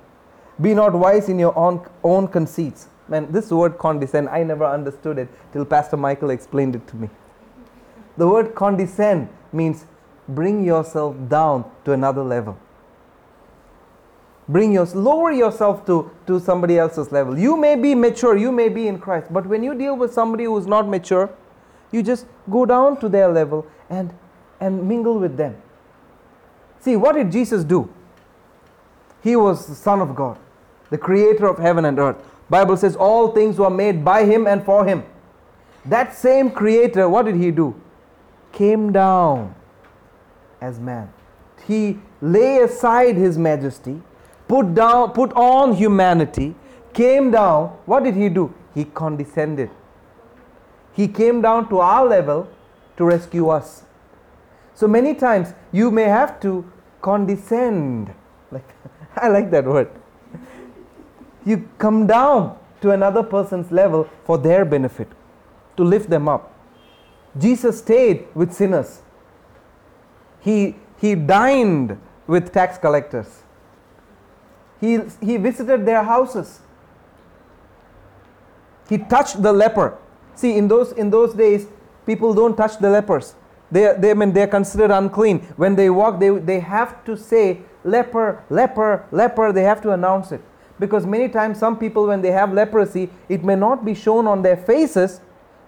[0.60, 2.88] Be not wise in your own, own conceits.
[3.12, 7.10] Man, this word condescend, I never understood it till Pastor Michael explained it to me.
[8.15, 9.86] The word condescend means
[10.30, 12.58] bring yourself down to another level.
[14.47, 17.38] Bring your, lower yourself to, to somebody else's level.
[17.38, 20.45] You may be mature, you may be in Christ, but when you deal with somebody
[20.45, 21.30] who is not mature,
[21.91, 24.13] you just go down to their level and,
[24.62, 25.62] and mingle with them.
[26.80, 27.93] See, what did Jesus do?
[29.21, 30.39] He was the Son of God,
[30.89, 32.30] the creator of heaven and earth.
[32.51, 35.05] Bible says all things were made by him and for him.
[35.85, 37.73] That same creator, what did he do?
[38.51, 39.55] Came down
[40.59, 41.11] as man.
[41.65, 44.01] He lay aside his majesty,
[44.49, 46.53] put down put on humanity,
[46.93, 47.69] came down.
[47.85, 48.53] What did he do?
[48.75, 49.69] He condescended.
[50.93, 52.49] He came down to our level
[52.97, 53.83] to rescue us.
[54.73, 56.69] So many times you may have to
[57.01, 58.13] condescend.
[58.51, 58.75] Like
[59.15, 60.00] I like that word.
[61.45, 65.08] You come down to another person's level for their benefit,
[65.77, 66.54] to lift them up.
[67.38, 69.01] Jesus stayed with sinners.
[70.39, 73.43] He, he dined with tax collectors.
[74.80, 76.60] He, he visited their houses.
[78.89, 79.97] He touched the leper.
[80.36, 81.67] See, in those, in those days,
[82.06, 83.36] people don't touch the lepers.
[83.71, 85.39] They, they, I mean, they're considered unclean.
[85.56, 89.54] When they walk, they, they have to say, leper, leper, leper.
[89.54, 90.41] They have to announce it.
[90.81, 94.41] Because many times, some people, when they have leprosy, it may not be shown on
[94.41, 95.21] their faces,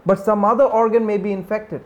[0.07, 1.83] but some other organ may be infected.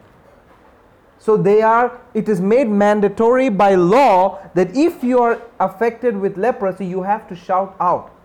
[1.20, 6.38] So they are, it is made mandatory by law that if you are affected with
[6.38, 8.16] leprosy, you have to shout out,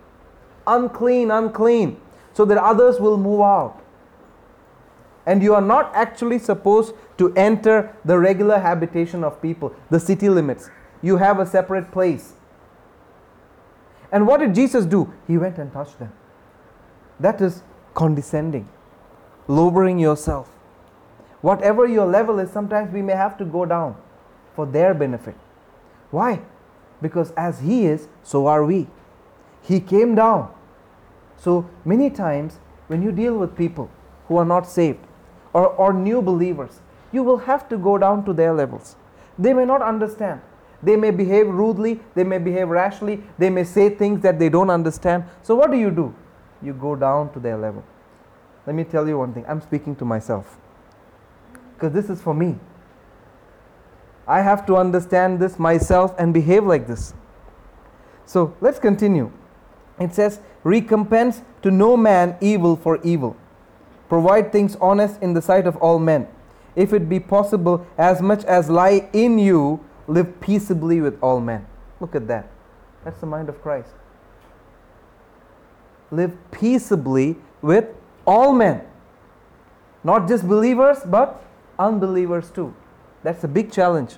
[0.69, 2.01] unclean, unclean,
[2.33, 3.83] so that others will move out.
[5.27, 10.29] And you are not actually supposed to enter the regular habitation of people, the city
[10.29, 10.71] limits.
[11.03, 12.35] You have a separate place.
[14.13, 15.13] And what did Jesus do?
[15.27, 16.13] He went and touched them.
[17.19, 17.63] That is
[17.95, 18.69] condescending,
[19.49, 20.49] lowering yourself.
[21.41, 23.97] Whatever your level is, sometimes we may have to go down
[24.55, 25.35] for their benefit.
[26.11, 26.43] Why?
[27.01, 28.87] Because as He is, so are we.
[29.63, 30.53] He came down.
[31.37, 33.91] So many times, when you deal with people
[34.29, 35.01] who are not saved
[35.53, 38.97] or, or new believers, you will have to go down to their levels.
[39.39, 40.41] They may not understand.
[40.83, 44.71] They may behave rudely, they may behave rashly, they may say things that they don't
[44.71, 45.25] understand.
[45.43, 46.15] So, what do you do?
[46.61, 47.85] You go down to their level.
[48.67, 50.57] Let me tell you one thing I'm speaking to myself
[51.75, 52.57] because this is for me.
[54.27, 57.13] I have to understand this myself and behave like this.
[58.25, 59.33] So, let's continue.
[59.99, 63.37] It says, Recompense to no man evil for evil.
[64.09, 66.29] Provide things honest in the sight of all men.
[66.77, 71.67] If it be possible, as much as lie in you, live peaceably with all men.
[72.01, 72.49] Look at that.
[73.05, 73.91] That's the mind of Christ.
[76.11, 77.87] Live peaceably with
[78.27, 78.83] all men.
[80.05, 81.43] Not just believers, but
[81.79, 82.75] unbelievers too.
[83.23, 84.17] That's a big challenge.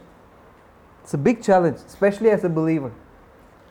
[1.03, 2.91] It's a big challenge, especially as a believer.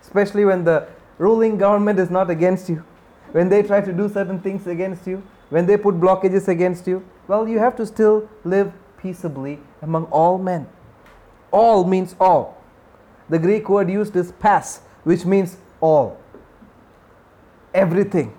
[0.02, 2.84] Especially when the ruling government is not against you.
[3.32, 5.24] When they try to do certain things against you.
[5.50, 7.04] When they put blockages against you.
[7.28, 10.68] Well, you have to still live peaceably among all men.
[11.54, 12.58] All means all.
[13.30, 16.20] The Greek word used is pas, which means all.
[17.74, 18.36] Everything.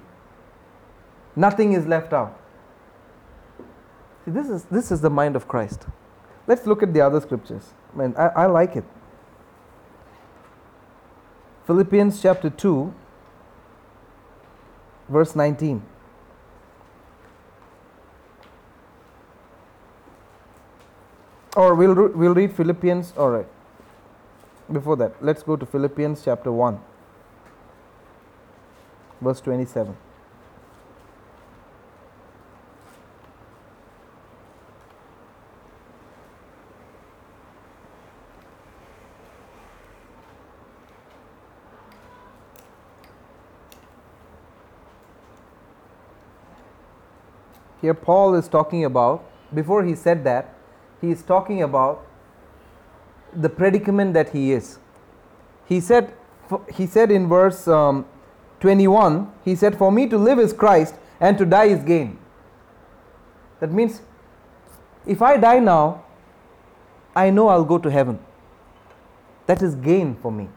[1.37, 2.39] Nothing is left out.
[4.25, 5.87] See, this is, this is the mind of Christ.
[6.49, 7.73] Let's look at the other scriptures.
[7.97, 8.85] I, I, I like it.
[11.67, 12.93] Philippians chapter 2,
[15.09, 15.83] verse 19.
[21.57, 23.47] Or we'll, re- we'll read Philippians, all right.
[24.73, 26.81] Before that, let's go to Philippians chapter 1,
[29.21, 29.97] verse 27.
[47.81, 50.54] Here, Paul is talking about, before he said that,
[51.05, 52.07] he is talking about
[53.35, 54.79] the predicament that he is.
[55.67, 56.13] He said,
[56.73, 58.07] he said in verse um,
[58.61, 62.19] 21, he said, For me to live is Christ and to die is gain.
[63.61, 64.03] That means
[65.07, 66.05] if I die now,
[67.15, 68.19] I know I'll go to heaven.
[69.47, 70.49] That is gain for me.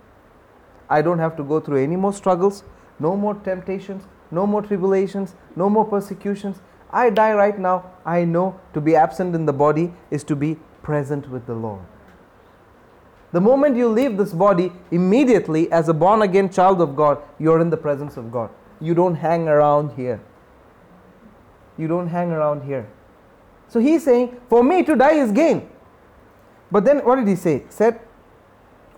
[0.89, 2.64] I don't have to go through any more struggles,
[3.00, 6.60] no more temptations, no more tribulations, no more persecutions.
[6.92, 7.92] I die right now.
[8.06, 11.82] I know to be absent in the body is to be present with the Lord.
[13.34, 17.60] The moment you leave this body, immediately, as a born again child of God, you're
[17.60, 18.50] in the presence of God.
[18.80, 20.22] You don't hang around here.
[21.78, 22.88] you don't hang around here.
[23.68, 25.70] So he's saying, For me to die is gain.
[26.72, 27.60] But then what did he say?
[27.60, 28.00] He said,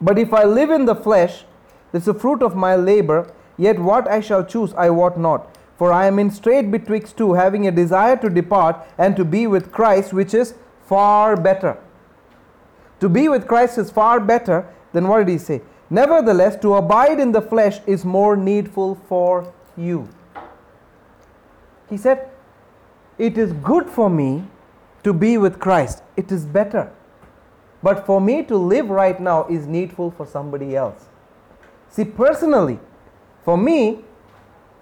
[0.02, 1.46] But if I live in the flesh,
[1.94, 5.56] is the fruit of my labor, yet what I shall choose I wot not.
[5.80, 9.47] For I am in strait betwixt two, having a desire to depart and to be
[9.47, 10.53] with Christ, which is
[10.86, 11.77] far better.
[12.99, 15.61] To be with Christ is far better than what did he say?
[15.89, 20.09] Nevertheless, to abide in the flesh is more needful for you.
[21.89, 22.30] He said,
[23.17, 24.43] It is good for me
[25.05, 26.91] to be with Christ, it is better.
[27.82, 31.05] But for me to live right now is needful for somebody else.
[31.88, 32.80] See, personally,
[33.45, 34.03] for me,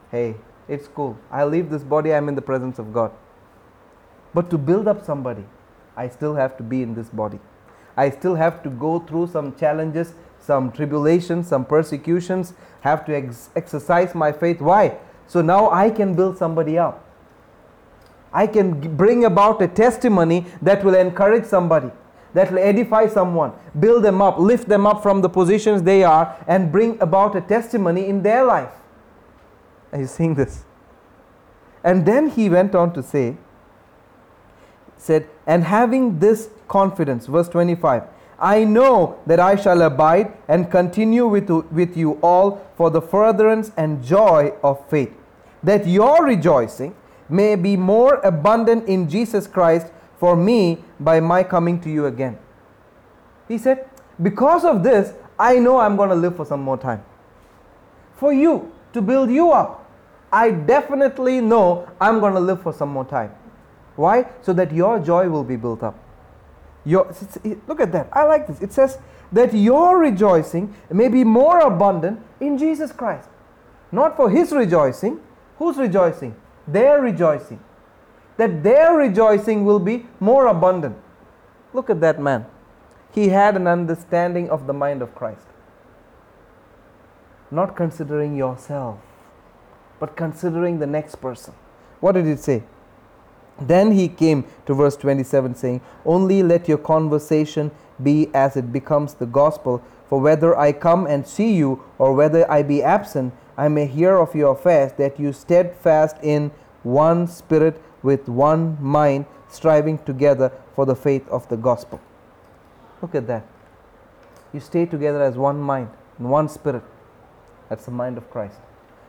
[0.09, 0.33] hey,
[0.67, 1.17] it's cool.
[1.31, 3.11] I leave this body, I'm in the presence of God.
[4.33, 5.45] But to build up somebody,
[5.95, 7.39] I still have to be in this body.
[7.95, 13.49] I still have to go through some challenges, some tribulations, some persecutions, have to ex-
[13.55, 14.61] exercise my faith.
[14.61, 14.97] Why?
[15.25, 17.03] So now I can build somebody up.
[18.31, 21.89] I can bring about a testimony that will encourage somebody,
[22.33, 26.35] that will edify someone, build them up, lift them up from the positions they are,
[26.47, 28.69] and bring about a testimony in their life.
[29.97, 30.63] Are you seeing this?
[31.83, 33.35] And then he went on to say,
[34.95, 38.03] said, and having this confidence, verse 25,
[38.39, 43.71] I know that I shall abide and continue with, with you all for the furtherance
[43.75, 45.11] and joy of faith,
[45.63, 46.95] that your rejoicing
[47.27, 49.87] may be more abundant in Jesus Christ
[50.19, 52.37] for me by my coming to you again.
[53.47, 53.89] He said,
[54.21, 57.03] Because of this, I know I'm going to live for some more time.
[58.17, 59.86] For you, to build you up,
[60.37, 63.31] I definitely know I'm going to live for some more time.
[63.95, 64.27] Why?
[64.43, 65.97] So that your joy will be built up.
[66.85, 67.11] Your,
[67.67, 68.09] look at that.
[68.13, 68.61] I like this.
[68.61, 68.99] It says
[69.31, 73.29] that your rejoicing may be more abundant in Jesus Christ.
[73.91, 75.19] Not for his rejoicing.
[75.57, 76.35] Who's rejoicing?
[76.67, 77.59] Their rejoicing.
[78.37, 80.97] That their rejoicing will be more abundant.
[81.73, 82.45] Look at that man.
[83.11, 85.47] He had an understanding of the mind of Christ.
[87.49, 88.99] Not considering yourself,
[89.99, 91.53] but considering the next person.
[91.99, 92.63] What did it say?
[93.59, 97.71] Then he came to verse 27 saying, Only let your conversation
[98.01, 102.49] be as it becomes the gospel, for whether I come and see you or whether
[102.49, 106.51] I be absent, I may hear of your affairs, that you steadfast in
[106.83, 111.99] one spirit with one mind, striving together for the faith of the gospel.
[113.01, 113.45] Look at that.
[114.53, 115.89] You stay together as one mind,
[116.19, 116.83] in one spirit.
[117.69, 118.59] That's the mind of Christ.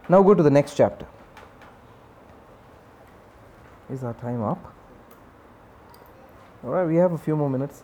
[0.08, 1.06] Now go to the next chapter.
[3.90, 4.74] Is our time up?
[6.64, 7.82] All right, we have a few more minutes.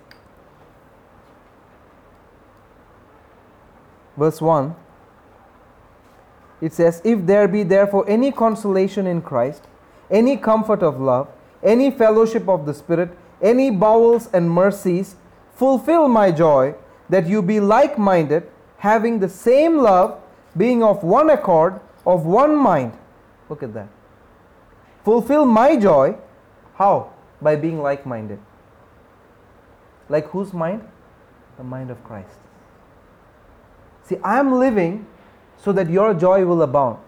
[4.16, 4.75] Verse 1
[6.64, 9.64] it says, If there be therefore any consolation in Christ,
[10.11, 11.29] any comfort of love,
[11.62, 13.11] any fellowship of the Spirit,
[13.43, 15.16] any bowels and mercies,
[15.55, 16.75] fulfill my joy,
[17.11, 18.49] that you be like minded,
[18.79, 20.18] having the same love,
[20.57, 22.96] being of one accord, of one mind.
[23.48, 23.88] Look at that.
[25.05, 26.16] Fulfill my joy.
[26.74, 27.12] How?
[27.40, 28.38] By being like minded.
[30.09, 30.86] Like whose mind?
[31.57, 32.38] The mind of Christ.
[34.05, 35.07] See, I am living
[35.57, 36.98] so that your joy will abound.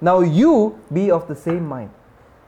[0.00, 1.90] Now you be of the same mind.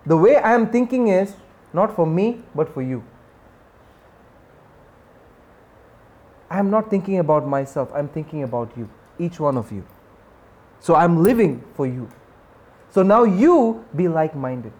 [0.06, 1.34] The way I am thinking is
[1.72, 3.04] not for me, but for you.
[6.50, 8.88] I am not thinking about myself, I'm thinking about you,
[9.18, 9.84] each one of you.
[10.82, 12.10] So I'm living for you.
[12.90, 14.72] So now you be like minded.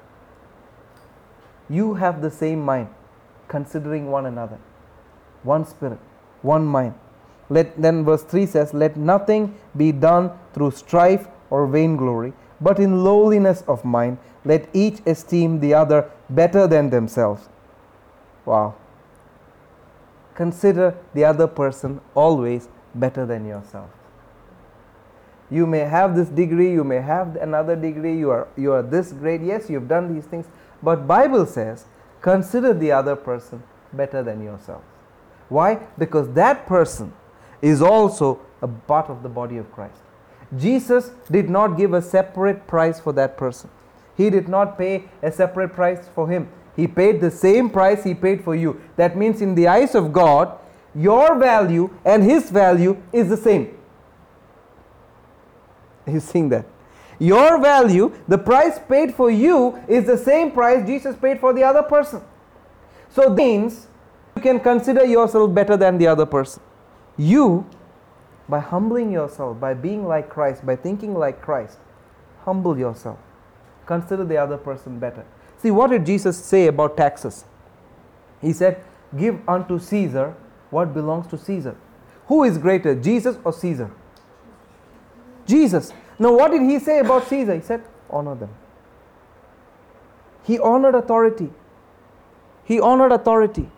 [1.70, 2.88] You have the same mind,
[3.46, 4.59] considering one another,
[5.44, 6.00] one spirit,
[6.42, 6.94] one mind.
[7.48, 13.05] Let, then verse 3 says, Let nothing be done through strife or vainglory, but in
[13.05, 17.48] lowliness of mind, let each esteem the other better than themselves.
[18.44, 18.74] Wow.
[20.34, 23.88] Consider the other person always better than yourself.
[25.53, 29.12] You may have this degree, you may have another degree, you are, you are this
[29.12, 29.42] great.
[29.42, 30.46] Yes, you've done these things,
[30.82, 31.84] but Bible says,
[32.22, 34.82] consider the other person better than yourself.
[35.50, 35.74] Why?
[35.98, 37.12] Because that person
[37.61, 40.00] is also a part of the body of Christ.
[40.57, 43.68] Jesus did not give a separate price for that person.
[44.16, 46.48] He did not pay a separate price for him.
[46.76, 48.80] He paid the same price he paid for you.
[48.96, 50.59] That means, in the eyes of God,
[50.94, 53.76] your value and his value is the same.
[56.07, 56.66] You seeing that?
[57.18, 61.62] Your value, the price paid for you, is the same price Jesus paid for the
[61.62, 62.22] other person.
[63.11, 63.86] So, that means
[64.34, 66.62] you can consider yourself better than the other person.
[67.16, 67.66] You,
[68.48, 71.78] by humbling yourself, by being like Christ, by thinking like Christ,
[72.44, 73.18] humble yourself.
[73.86, 75.24] Consider the other person better.
[75.59, 77.44] See, what did Jesus say about taxes?
[78.40, 78.82] He said,
[79.16, 80.34] Give unto Caesar
[80.70, 81.76] what belongs to Caesar.
[82.26, 83.90] Who is greater, Jesus or Caesar?
[85.47, 85.93] Jesus.
[86.18, 87.55] Now, what did he say about Caesar?
[87.55, 88.51] He said, Honor them.
[90.45, 91.51] He honored authority.
[92.64, 93.70] He honored authority.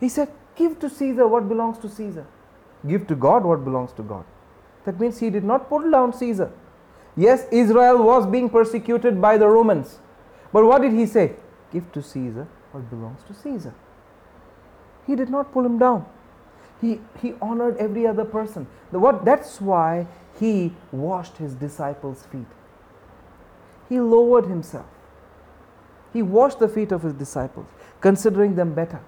[0.00, 2.26] He said, Give to Caesar what belongs to Caesar.
[2.86, 4.24] Give to God what belongs to God.
[4.84, 6.50] That means he did not pull down Caesar.
[7.16, 9.98] Yes, Israel was being persecuted by the Romans.
[10.52, 11.36] But what did he say?
[11.72, 13.74] Give to Caesar what belongs to Caesar.
[15.06, 16.06] He did not pull him down.
[16.80, 18.66] He, he honored every other person.
[18.90, 20.06] The, what, that's why
[20.42, 22.48] he washed his disciples' feet.
[23.88, 24.86] He lowered himself.
[26.12, 27.66] He washed the feet of his disciples,
[28.00, 29.00] considering them better.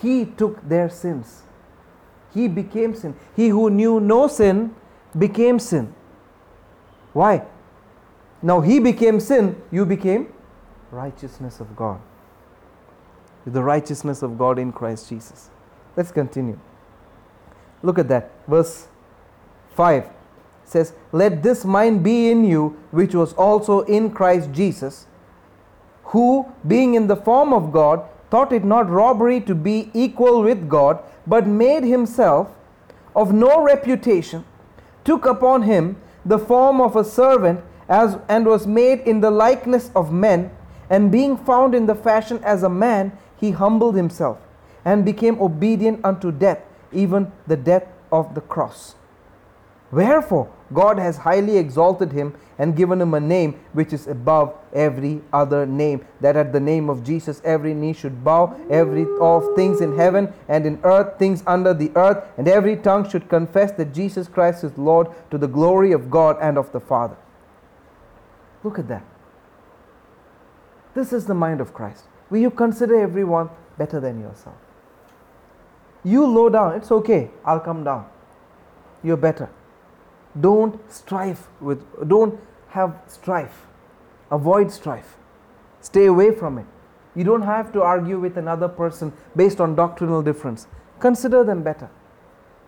[0.00, 1.42] He took their sins.
[2.32, 3.14] He became sin.
[3.36, 4.74] He who knew no sin
[5.18, 5.94] became sin.
[7.12, 7.44] Why?
[8.40, 10.32] Now he became sin, you became
[10.90, 12.00] righteousness of God.
[13.44, 15.50] The righteousness of God in Christ Jesus.
[15.94, 16.58] Let's continue.
[17.82, 18.30] Look at that.
[18.48, 18.88] Verse
[19.74, 20.08] 5
[20.64, 25.06] says, Let this mind be in you, which was also in Christ Jesus,
[26.04, 30.68] who, being in the form of God, thought it not robbery to be equal with
[30.68, 32.48] God, but made himself
[33.14, 34.44] of no reputation,
[35.04, 39.90] took upon him the form of a servant, as and was made in the likeness
[39.94, 40.50] of men,
[40.88, 44.38] and being found in the fashion as a man, he humbled himself,
[44.84, 46.60] and became obedient unto death,
[46.92, 48.94] even the death of the cross.
[49.94, 55.22] Wherefore, God has highly exalted him and given him a name which is above every
[55.32, 59.80] other name, that at the name of Jesus every knee should bow, every of things
[59.80, 63.94] in heaven and in earth, things under the earth, and every tongue should confess that
[63.94, 67.16] Jesus Christ is Lord to the glory of God and of the Father.
[68.64, 69.04] Look at that.
[70.94, 72.06] This is the mind of Christ.
[72.30, 74.56] Will you consider everyone better than yourself?
[76.02, 78.06] You low down, it's okay, I'll come down.
[79.04, 79.48] You're better
[80.40, 82.38] don't strive with don't
[82.70, 83.66] have strife.
[84.30, 85.16] Avoid strife.
[85.80, 86.66] Stay away from it.
[87.14, 90.66] You don't have to argue with another person based on doctrinal difference.
[90.98, 91.88] Consider them better.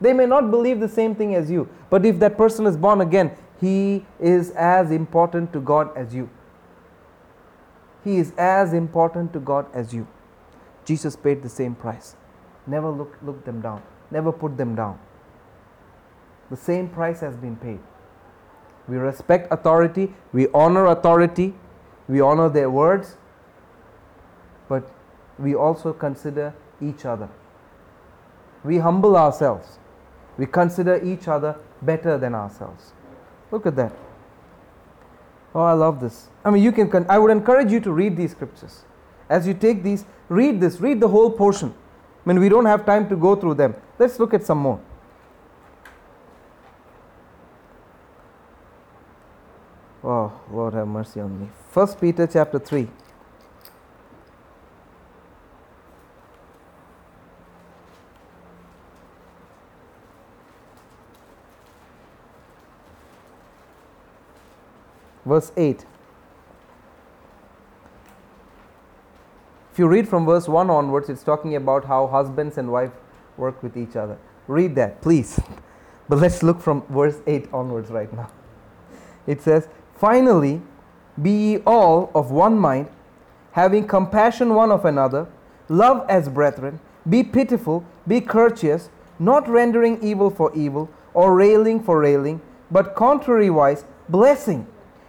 [0.00, 3.00] They may not believe the same thing as you but if that person is born
[3.00, 6.28] again he is as important to god as you.
[8.04, 10.06] He is as important to god as you.
[10.84, 12.14] Jesus paid the same price.
[12.66, 13.82] Never look look them down.
[14.10, 15.00] Never put them down
[16.50, 17.80] the same price has been paid.
[18.88, 21.54] We respect authority, we honor authority,
[22.08, 23.16] we honor their words,
[24.68, 24.88] but
[25.38, 27.28] we also consider each other.
[28.64, 29.78] We humble ourselves.
[30.38, 32.92] We consider each other better than ourselves.
[33.50, 33.92] Look at that.
[35.54, 36.28] Oh, I love this.
[36.44, 36.90] I mean, you can.
[36.90, 38.84] Con- I would encourage you to read these scriptures.
[39.28, 40.80] As you take these, read this.
[40.80, 41.74] Read the whole portion.
[42.24, 43.74] I mean, we don't have time to go through them.
[43.98, 44.80] Let's look at some more.
[50.08, 51.48] Oh, Lord have mercy on me.
[51.72, 52.86] First Peter chapter 3.
[65.24, 65.84] Verse 8.
[69.72, 72.92] If you read from verse 1 onwards, it's talking about how husbands and wife
[73.36, 74.18] work with each other.
[74.46, 75.40] Read that, please.
[76.08, 78.30] But let's look from verse 8 onwards right now.
[79.26, 80.60] It says, Finally,
[81.20, 82.86] be ye all of one mind,
[83.52, 85.26] having compassion one of another,
[85.68, 86.78] love as brethren,
[87.08, 92.40] be pitiful, be courteous, not rendering evil for evil, or railing for railing,
[92.70, 94.66] but contrariwise, blessing,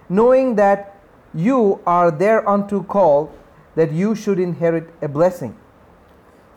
[0.07, 0.95] knowing that
[1.33, 3.29] you are thereunto called,
[3.75, 5.57] that you should inherit a blessing.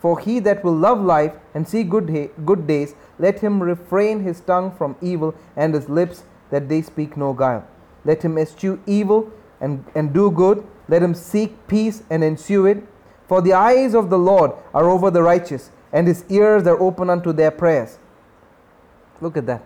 [0.01, 4.21] For he that will love life and see good, day, good days, let him refrain
[4.21, 7.67] his tongue from evil and his lips that they speak no guile.
[8.05, 9.31] Let him eschew evil
[9.61, 10.67] and, and do good.
[10.89, 12.85] Let him seek peace and ensue it.
[13.29, 17.09] For the eyes of the Lord are over the righteous, and his ears are open
[17.09, 17.99] unto their prayers.
[19.21, 19.65] Look at that.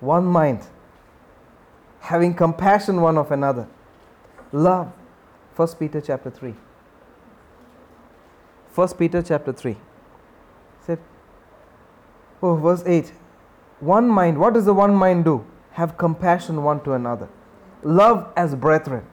[0.00, 0.66] One mind,
[2.00, 3.68] having compassion one of another.
[4.50, 4.92] Love.
[5.54, 6.54] 1 Peter chapter 3.
[8.74, 9.76] 1 Peter chapter 3.
[10.80, 10.98] Said,
[12.42, 13.12] oh, verse 8.
[13.80, 14.38] One mind.
[14.38, 15.44] What does the one mind do?
[15.72, 17.28] Have compassion one to another,
[17.82, 19.04] love as brethren,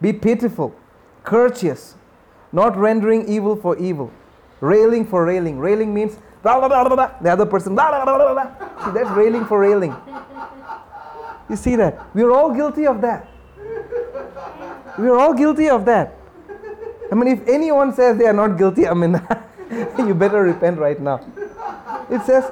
[0.00, 0.74] be pitiful,
[1.22, 1.94] courteous,
[2.52, 4.12] not rendering evil for evil,
[4.60, 5.58] railing for railing.
[5.58, 7.76] Railing means the other person.
[7.76, 9.94] See, that's railing for railing.
[11.48, 12.14] You see that?
[12.14, 13.28] We are all guilty of that.
[14.98, 16.16] We are all guilty of that.
[17.10, 19.20] I mean, if anyone says they are not guilty, I mean,
[19.98, 21.20] you better repent right now.
[22.10, 22.50] It says,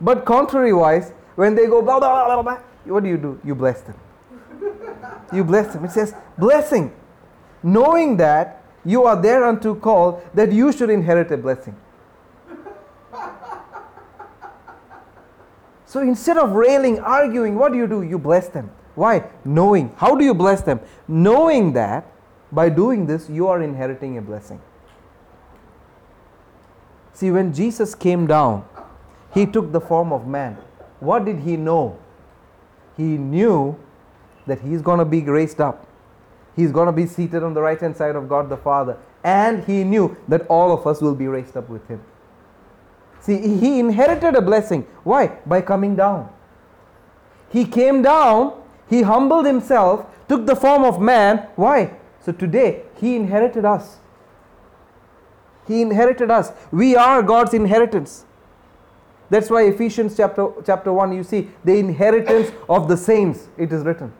[0.00, 3.40] but contrary-wise, when they go blah, blah, blah, blah, blah, what do you do?
[3.44, 3.96] You bless them.
[5.32, 5.84] You bless them.
[5.84, 6.92] It says, blessing,
[7.62, 11.76] knowing that you are thereunto called, that you should inherit a blessing.
[15.86, 18.02] So instead of railing, arguing, what do you do?
[18.02, 18.70] You bless them.
[18.94, 19.24] Why?
[19.44, 19.92] Knowing.
[19.96, 20.80] How do you bless them?
[21.08, 22.06] Knowing that
[22.50, 24.60] by doing this, you are inheriting a blessing.
[27.12, 28.64] See, when Jesus came down,
[29.32, 30.58] he took the form of man.
[31.00, 31.98] What did he know?
[32.96, 33.76] He knew
[34.46, 35.86] that he's going to be raised up.
[36.56, 38.96] He's going to be seated on the right hand side of God the Father.
[39.24, 42.00] And he knew that all of us will be raised up with him.
[43.20, 44.86] See, he inherited a blessing.
[45.02, 45.38] Why?
[45.46, 46.28] By coming down.
[47.50, 51.48] He came down, he humbled himself, took the form of man.
[51.56, 51.96] Why?
[52.20, 53.96] So today, he inherited us.
[55.66, 56.52] He inherited us.
[56.70, 58.26] We are God's inheritance.
[59.34, 63.82] That's why Ephesians chapter, chapter 1, you see, the inheritance of the saints, it is
[63.82, 64.12] written.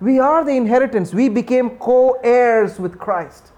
[0.00, 1.12] We are the inheritance.
[1.12, 3.50] We became co heirs with Christ.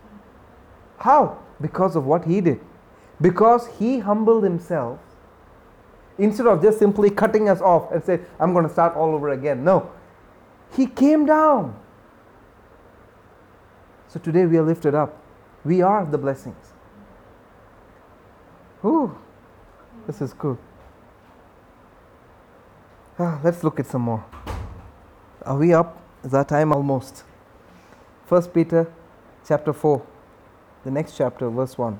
[0.96, 1.42] How?
[1.60, 2.58] Because of what He did.
[3.20, 4.98] Because He humbled Himself
[6.16, 9.28] instead of just simply cutting us off and say, I'm going to start all over
[9.28, 9.62] again.
[9.62, 9.90] No.
[10.74, 11.78] He came down.
[14.08, 15.22] So today we are lifted up.
[15.66, 16.72] We are the blessings.
[18.82, 19.14] Ooh,
[20.08, 20.56] this is good.
[23.18, 24.24] Ah, let's look at some more.
[25.42, 26.00] Are we up?
[26.24, 27.24] Is our time almost?
[28.26, 28.90] First Peter
[29.46, 30.02] chapter 4,
[30.84, 31.98] the next chapter, verse 1.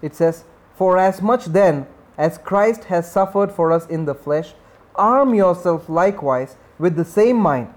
[0.00, 0.44] It says,
[0.76, 4.54] For as much then as Christ has suffered for us in the flesh,
[4.94, 7.74] arm yourself likewise with the same mind.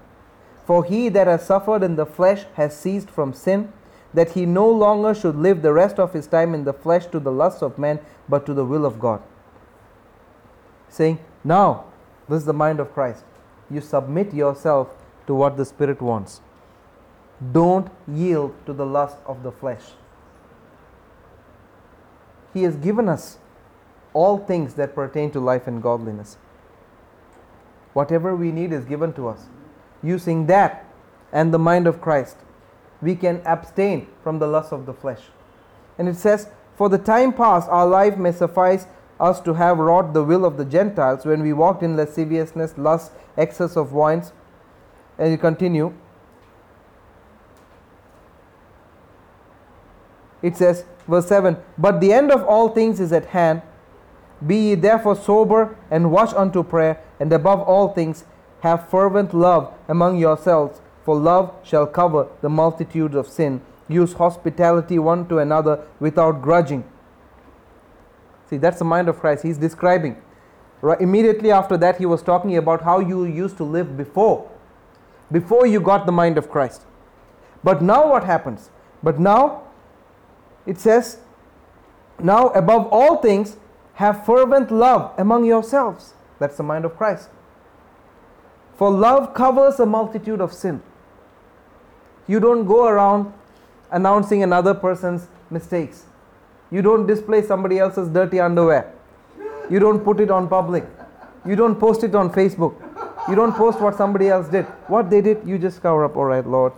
[0.64, 3.72] For he that has suffered in the flesh has ceased from sin,
[4.14, 7.20] that he no longer should live the rest of his time in the flesh to
[7.20, 9.22] the lusts of men, but to the will of God.
[10.88, 11.84] Saying, Now,
[12.28, 13.24] this is the mind of Christ.
[13.70, 14.94] You submit yourself
[15.26, 16.40] to what the Spirit wants.
[17.52, 19.82] Don't yield to the lust of the flesh.
[22.54, 23.38] He has given us
[24.14, 26.38] all things that pertain to life and godliness.
[27.92, 29.46] Whatever we need is given to us.
[30.02, 30.84] Using that
[31.32, 32.36] and the mind of Christ,
[33.00, 35.22] we can abstain from the lust of the flesh.
[35.98, 38.86] And it says, For the time past, our life may suffice
[39.20, 43.12] us to have wrought the will of the Gentiles when we walked in lasciviousness, lust,
[43.36, 44.32] excess of wines.
[45.18, 45.92] And you continue.
[50.40, 53.62] It says, verse 7 But the end of all things is at hand.
[54.46, 58.24] Be ye therefore sober and watch unto prayer, and above all things,
[58.60, 63.62] have fervent love among yourselves, for love shall cover the multitudes of sin.
[63.88, 66.84] Use hospitality one to another without grudging.
[68.50, 69.42] See, that's the mind of Christ.
[69.42, 70.20] He's describing.
[70.82, 74.50] Right, immediately after that, he was talking about how you used to live before,
[75.32, 76.82] before you got the mind of Christ.
[77.64, 78.68] But now what happens?
[79.02, 79.62] But now
[80.66, 81.20] it says,
[82.18, 83.56] Now above all things,
[83.94, 86.12] have fervent love among yourselves.
[86.38, 87.30] That's the mind of Christ.
[88.74, 90.82] For love covers a multitude of sin.
[92.28, 93.32] You don't go around
[93.90, 96.04] announcing another person's mistakes.
[96.70, 98.92] You don't display somebody else's dirty underwear.
[99.70, 100.84] You don't put it on public.
[101.46, 102.74] You don't post it on Facebook.
[103.28, 104.66] You don't post what somebody else did.
[104.86, 106.16] What they did, you just cover up.
[106.16, 106.72] All right, Lord,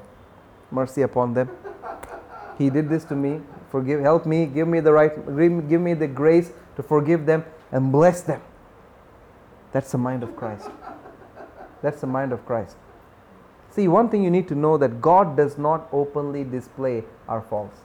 [0.71, 1.51] mercy upon them.
[2.59, 3.41] He did this to me.
[3.71, 5.15] Forgive, help me, give me the right,
[5.69, 8.43] give me the grace to forgive them and bless them.
[9.73, 10.69] That's the mind of Christ.
[11.81, 12.77] That's the mind of Christ.
[13.81, 17.81] See, one thing you need to know that God does not openly display our faults.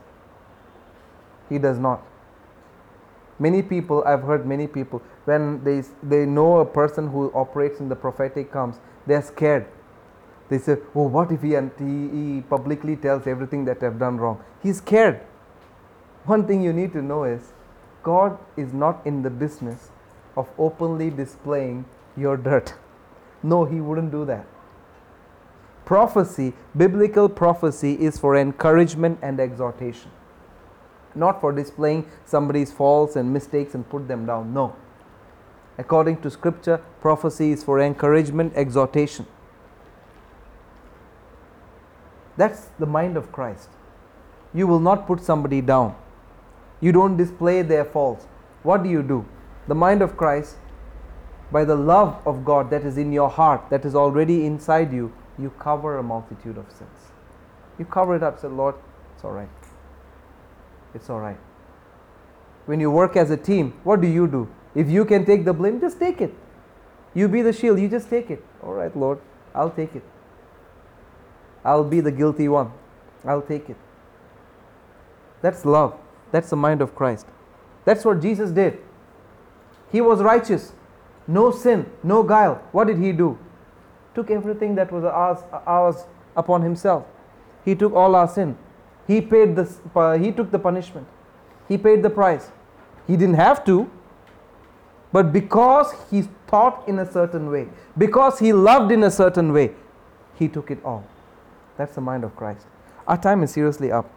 [1.47, 2.03] He does not.
[3.39, 7.87] Many people, I've heard many people, when they, they know a person who operates in
[7.87, 9.67] the prophetic comes, they're scared.
[10.49, 14.43] They say, Oh, what if he, he publicly tells everything that I've done wrong?
[14.61, 15.21] He's scared.
[16.25, 17.53] One thing you need to know is
[18.03, 19.91] God is not in the business
[20.35, 21.85] of openly displaying
[22.17, 22.73] your dirt.
[23.41, 24.45] No, He wouldn't do that.
[25.85, 30.09] Prophecy, biblical prophecy, is for encouragement and exhortation,
[31.13, 34.53] not for displaying somebody's faults and mistakes and put them down.
[34.53, 34.75] No.
[35.77, 39.27] According to Scripture, prophecy is for encouragement, exhortation.
[42.37, 43.69] That's the mind of Christ.
[44.53, 45.95] You will not put somebody down.
[46.81, 48.25] You don't display their faults.
[48.63, 49.25] What do you do?
[49.67, 50.55] The mind of Christ
[51.51, 55.13] by the love of God that is in your heart, that is already inside you,
[55.37, 57.11] you cover a multitude of sins.
[57.77, 58.75] You cover it up, say, Lord,
[59.13, 59.49] it's all right.
[60.93, 61.37] It's all right.
[62.65, 64.47] When you work as a team, what do you do?
[64.73, 66.33] If you can take the blame, just take it.
[67.13, 68.43] You be the shield, you just take it.
[68.63, 69.19] All right, Lord,
[69.53, 70.03] I'll take it.
[71.63, 72.71] I'll be the guilty one.
[73.25, 73.77] I'll take it.
[75.41, 75.97] That's love.
[76.31, 77.25] That's the mind of Christ.
[77.85, 78.79] That's what Jesus did.
[79.91, 80.73] He was righteous,
[81.27, 82.61] no sin, no guile.
[82.71, 83.37] What did he do?
[84.15, 86.05] Took everything that was ours, ours
[86.35, 87.05] upon himself.
[87.63, 88.57] He took all our sin.
[89.07, 91.07] He paid the uh, he took the punishment.
[91.67, 92.51] He paid the price.
[93.07, 93.89] He didn't have to,
[95.11, 99.71] but because he thought in a certain way, because he loved in a certain way,
[100.35, 101.05] he took it all.
[101.77, 102.65] That's the mind of Christ.
[103.07, 104.09] Our time is seriously up,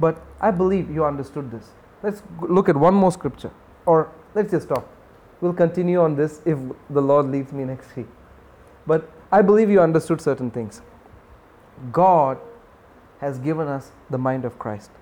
[0.00, 1.70] but I believe you understood this.
[2.02, 3.50] Let's look at one more scripture,
[3.86, 4.88] or let's just stop.
[5.40, 6.58] We'll continue on this if
[6.90, 8.06] the Lord leads me next week.
[8.86, 10.80] But I believe you understood certain things.
[11.90, 12.38] God
[13.18, 14.92] has given us the mind of Christ.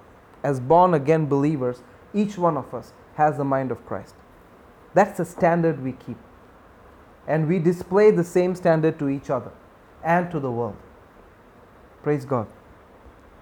[0.42, 1.82] As born again believers,
[2.14, 4.14] each one of us has the mind of Christ.
[4.94, 6.16] That's the standard we keep.
[7.26, 9.50] And we display the same standard to each other
[10.02, 10.78] and to the world.
[12.02, 12.46] Praise God.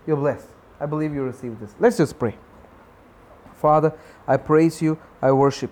[0.09, 0.49] You're blessed.
[0.81, 1.73] I believe you received this.
[1.79, 2.35] Let's just pray.
[3.55, 3.93] Father,
[4.27, 5.69] I praise you, I worship